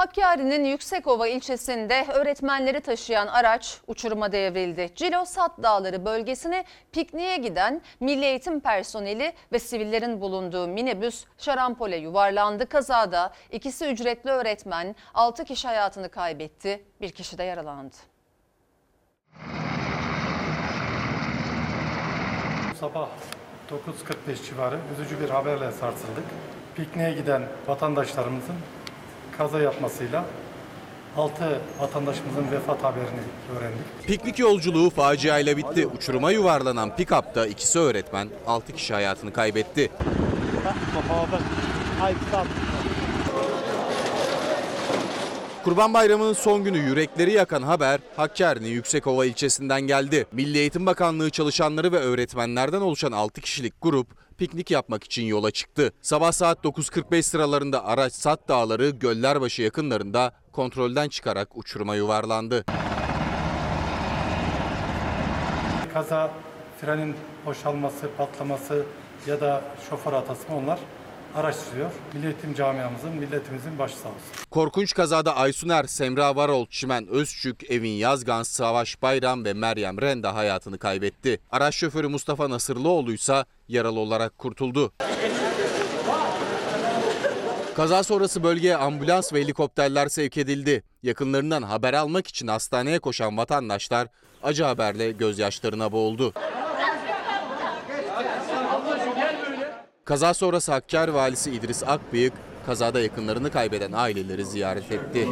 [0.00, 4.90] Hakkari'nin Yüksekova ilçesinde öğretmenleri taşıyan araç uçuruma devrildi.
[4.94, 12.68] Cilosat Dağları bölgesine pikniğe giden milli eğitim personeli ve sivillerin bulunduğu minibüs şarampole yuvarlandı.
[12.68, 17.96] Kazada ikisi ücretli öğretmen 6 kişi hayatını kaybetti, bir kişi de yaralandı.
[22.80, 23.08] Sabah
[23.70, 26.24] 9.45 civarı üzücü bir haberle sarsıldık.
[26.76, 28.56] Pikniğe giden vatandaşlarımızın
[29.40, 30.24] kaza yapmasıyla
[31.16, 33.20] 6 vatandaşımızın vefat haberini
[33.58, 34.06] öğrendik.
[34.06, 35.86] Piknik yolculuğu faciayla bitti.
[35.86, 39.90] Uçuruma yuvarlanan pikapta ikisi öğretmen, 6 kişi hayatını kaybetti.
[45.64, 50.26] Kurban Bayramı'nın son günü yürekleri yakan haber Hakkari'nin Yüksekova ilçesinden geldi.
[50.32, 54.06] Milli Eğitim Bakanlığı çalışanları ve öğretmenlerden oluşan 6 kişilik grup
[54.40, 55.92] piknik yapmak için yola çıktı.
[56.02, 62.64] Sabah saat 9.45 sıralarında araç Sat Dağları Göllerbaşı yakınlarında kontrolden çıkarak uçuruma yuvarlandı.
[65.92, 66.30] Kaza
[66.80, 67.14] frenin
[67.46, 68.84] boşalması, patlaması
[69.26, 70.78] ya da şoför hatası mı onlar
[71.34, 71.90] araştırıyor.
[72.14, 74.20] Milli Eğitim camiamızın, milletimizin başı sağ olsun.
[74.50, 80.78] Korkunç kazada Aysuner, Semra Varol, Çimen Özçük, Evin Yazgan, Savaş Bayram ve Meryem Renda hayatını
[80.78, 81.40] kaybetti.
[81.50, 84.92] Araç şoförü Mustafa Nasırlıoğlu ise yaralı olarak kurtuldu.
[87.76, 90.82] Kaza sonrası bölgeye ambulans ve helikopterler sevk edildi.
[91.02, 94.08] Yakınlarından haber almak için hastaneye koşan vatandaşlar
[94.42, 96.32] acı haberle gözyaşlarına boğuldu.
[100.10, 102.32] Kaza sonrası Hakkari valisi İdris Akbıyık,
[102.66, 105.28] kazada yakınlarını kaybeden aileleri ziyaret etti.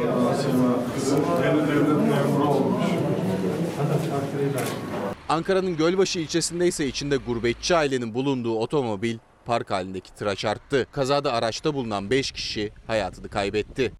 [5.29, 10.87] Ankara'nın Gölbaşı ilçesinde ise içinde gurbetçi ailenin bulunduğu otomobil park halindeki tıra çarptı.
[10.91, 13.91] Kazada araçta bulunan 5 kişi hayatını kaybetti.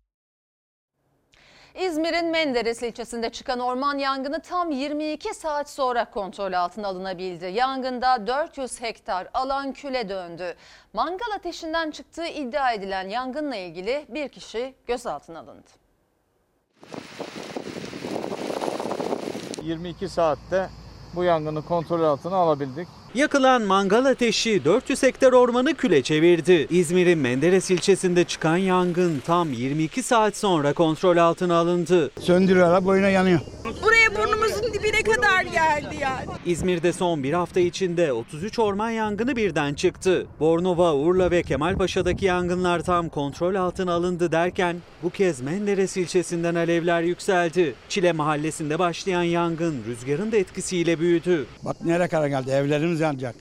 [1.79, 7.45] İzmir'in Menderes ilçesinde çıkan orman yangını tam 22 saat sonra kontrol altına alınabildi.
[7.45, 10.55] Yangında 400 hektar alan küle döndü.
[10.93, 15.69] Mangal ateşinden çıktığı iddia edilen yangınla ilgili bir kişi gözaltına alındı.
[19.63, 20.69] 22 saatte
[21.15, 22.87] bu yangını kontrol altına alabildik.
[23.15, 26.67] Yakılan mangal ateşi 400 hektar ormanı küle çevirdi.
[26.69, 32.11] İzmir'in Menderes ilçesinde çıkan yangın tam 22 saat sonra kontrol altına alındı.
[32.19, 33.39] Söndürüyorlar boyuna yanıyor.
[33.65, 33.88] Burnumuzun
[34.79, 36.25] dibine kadar geldi yani.
[36.45, 40.27] İzmir'de son bir hafta içinde 33 orman yangını birden çıktı.
[40.39, 47.01] Bornova, Urla ve Kemalpaşa'daki yangınlar tam kontrol altına alındı derken bu kez Menderes ilçesinden alevler
[47.01, 47.75] yükseldi.
[47.89, 51.45] Çile mahallesinde başlayan yangın rüzgarın da etkisiyle büyüdü.
[51.65, 53.35] Bak nereye kadar geldi evlerimiz yanacak.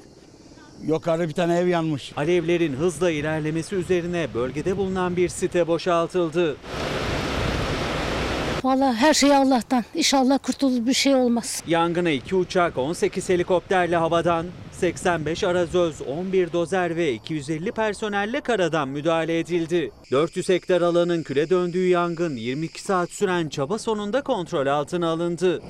[0.86, 2.12] Yukarı bir tane ev yanmış.
[2.16, 6.56] Alevlerin hızla ilerlemesi üzerine bölgede bulunan bir site boşaltıldı.
[8.64, 9.84] Vallahi her şey Allah'tan.
[9.94, 11.62] İnşallah kurtulur bir şey olmaz.
[11.66, 19.38] Yangına 2 uçak, 18 helikopterle havadan, 85 arazöz, 11 dozer ve 250 personelle karadan müdahale
[19.38, 19.90] edildi.
[20.10, 25.62] 400 hektar alanın küle döndüğü yangın 22 saat süren çaba sonunda kontrol altına alındı.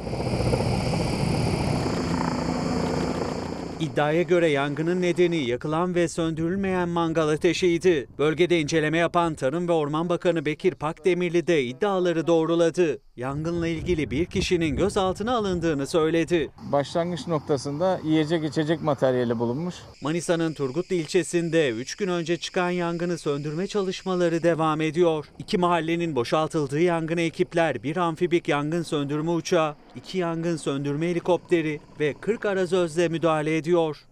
[3.81, 8.09] İddiaya göre yangının nedeni yakılan ve söndürülmeyen mangal ateşiydi.
[8.19, 12.99] Bölgede inceleme yapan Tarım ve Orman Bakanı Bekir Pakdemirli de iddiaları doğruladı.
[13.17, 16.51] Yangınla ilgili bir kişinin gözaltına alındığını söyledi.
[16.73, 19.75] Başlangıç noktasında yiyecek içecek materyali bulunmuş.
[20.03, 25.27] Manisa'nın Turgutlu ilçesinde 3 gün önce çıkan yangını söndürme çalışmaları devam ediyor.
[25.39, 32.15] İki mahallenin boşaltıldığı yangına ekipler bir amfibik yangın söndürme uçağı, iki yangın söndürme helikopteri ve
[32.21, 34.05] 40 arazözle müdahale ediyor ediyor.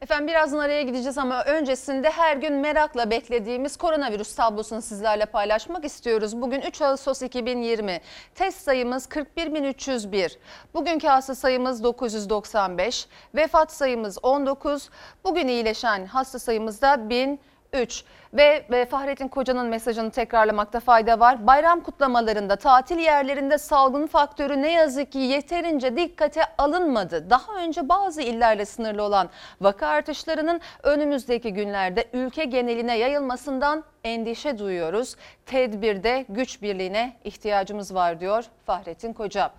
[0.00, 6.42] Efendim birazdan araya gideceğiz ama öncesinde her gün merakla beklediğimiz koronavirüs tablosunu sizlerle paylaşmak istiyoruz.
[6.42, 8.00] Bugün 3 Ağustos 2020.
[8.34, 10.36] Test sayımız 41.301.
[10.74, 13.06] Bugünkü hasta sayımız 995.
[13.34, 14.90] Vefat sayımız 19.
[15.24, 17.40] Bugün iyileşen hasta sayımız da 1000.
[17.72, 18.04] 3.
[18.34, 21.46] Ve e, Fahrettin Koca'nın mesajını tekrarlamakta fayda var.
[21.46, 27.30] Bayram kutlamalarında, tatil yerlerinde salgın faktörü ne yazık ki yeterince dikkate alınmadı.
[27.30, 29.28] Daha önce bazı illerle sınırlı olan
[29.60, 35.16] vaka artışlarının önümüzdeki günlerde ülke geneline yayılmasından endişe duyuyoruz.
[35.46, 39.50] Tedbirde güç birliğine ihtiyacımız var diyor Fahrettin Koca.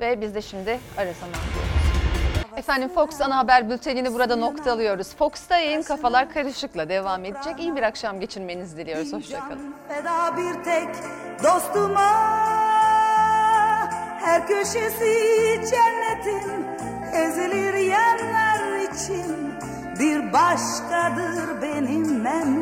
[0.00, 1.83] Ve biz de şimdi ara zaman diyoruz.
[2.56, 5.14] Efendim Fox ana haber bültenini burada noktalıyoruz.
[5.16, 7.60] Fox'ta yayın kafalar karışıkla devam edecek.
[7.60, 9.12] İyi bir akşam geçirmenizi diliyoruz.
[9.12, 9.74] Hoşçakalın.
[9.88, 10.88] Feda bir tek
[11.44, 12.10] dostuma
[14.20, 15.14] Her köşesi
[15.70, 16.66] cennetin
[17.12, 19.54] ezilir yerler için
[20.00, 22.54] Bir başkadır benim memleketim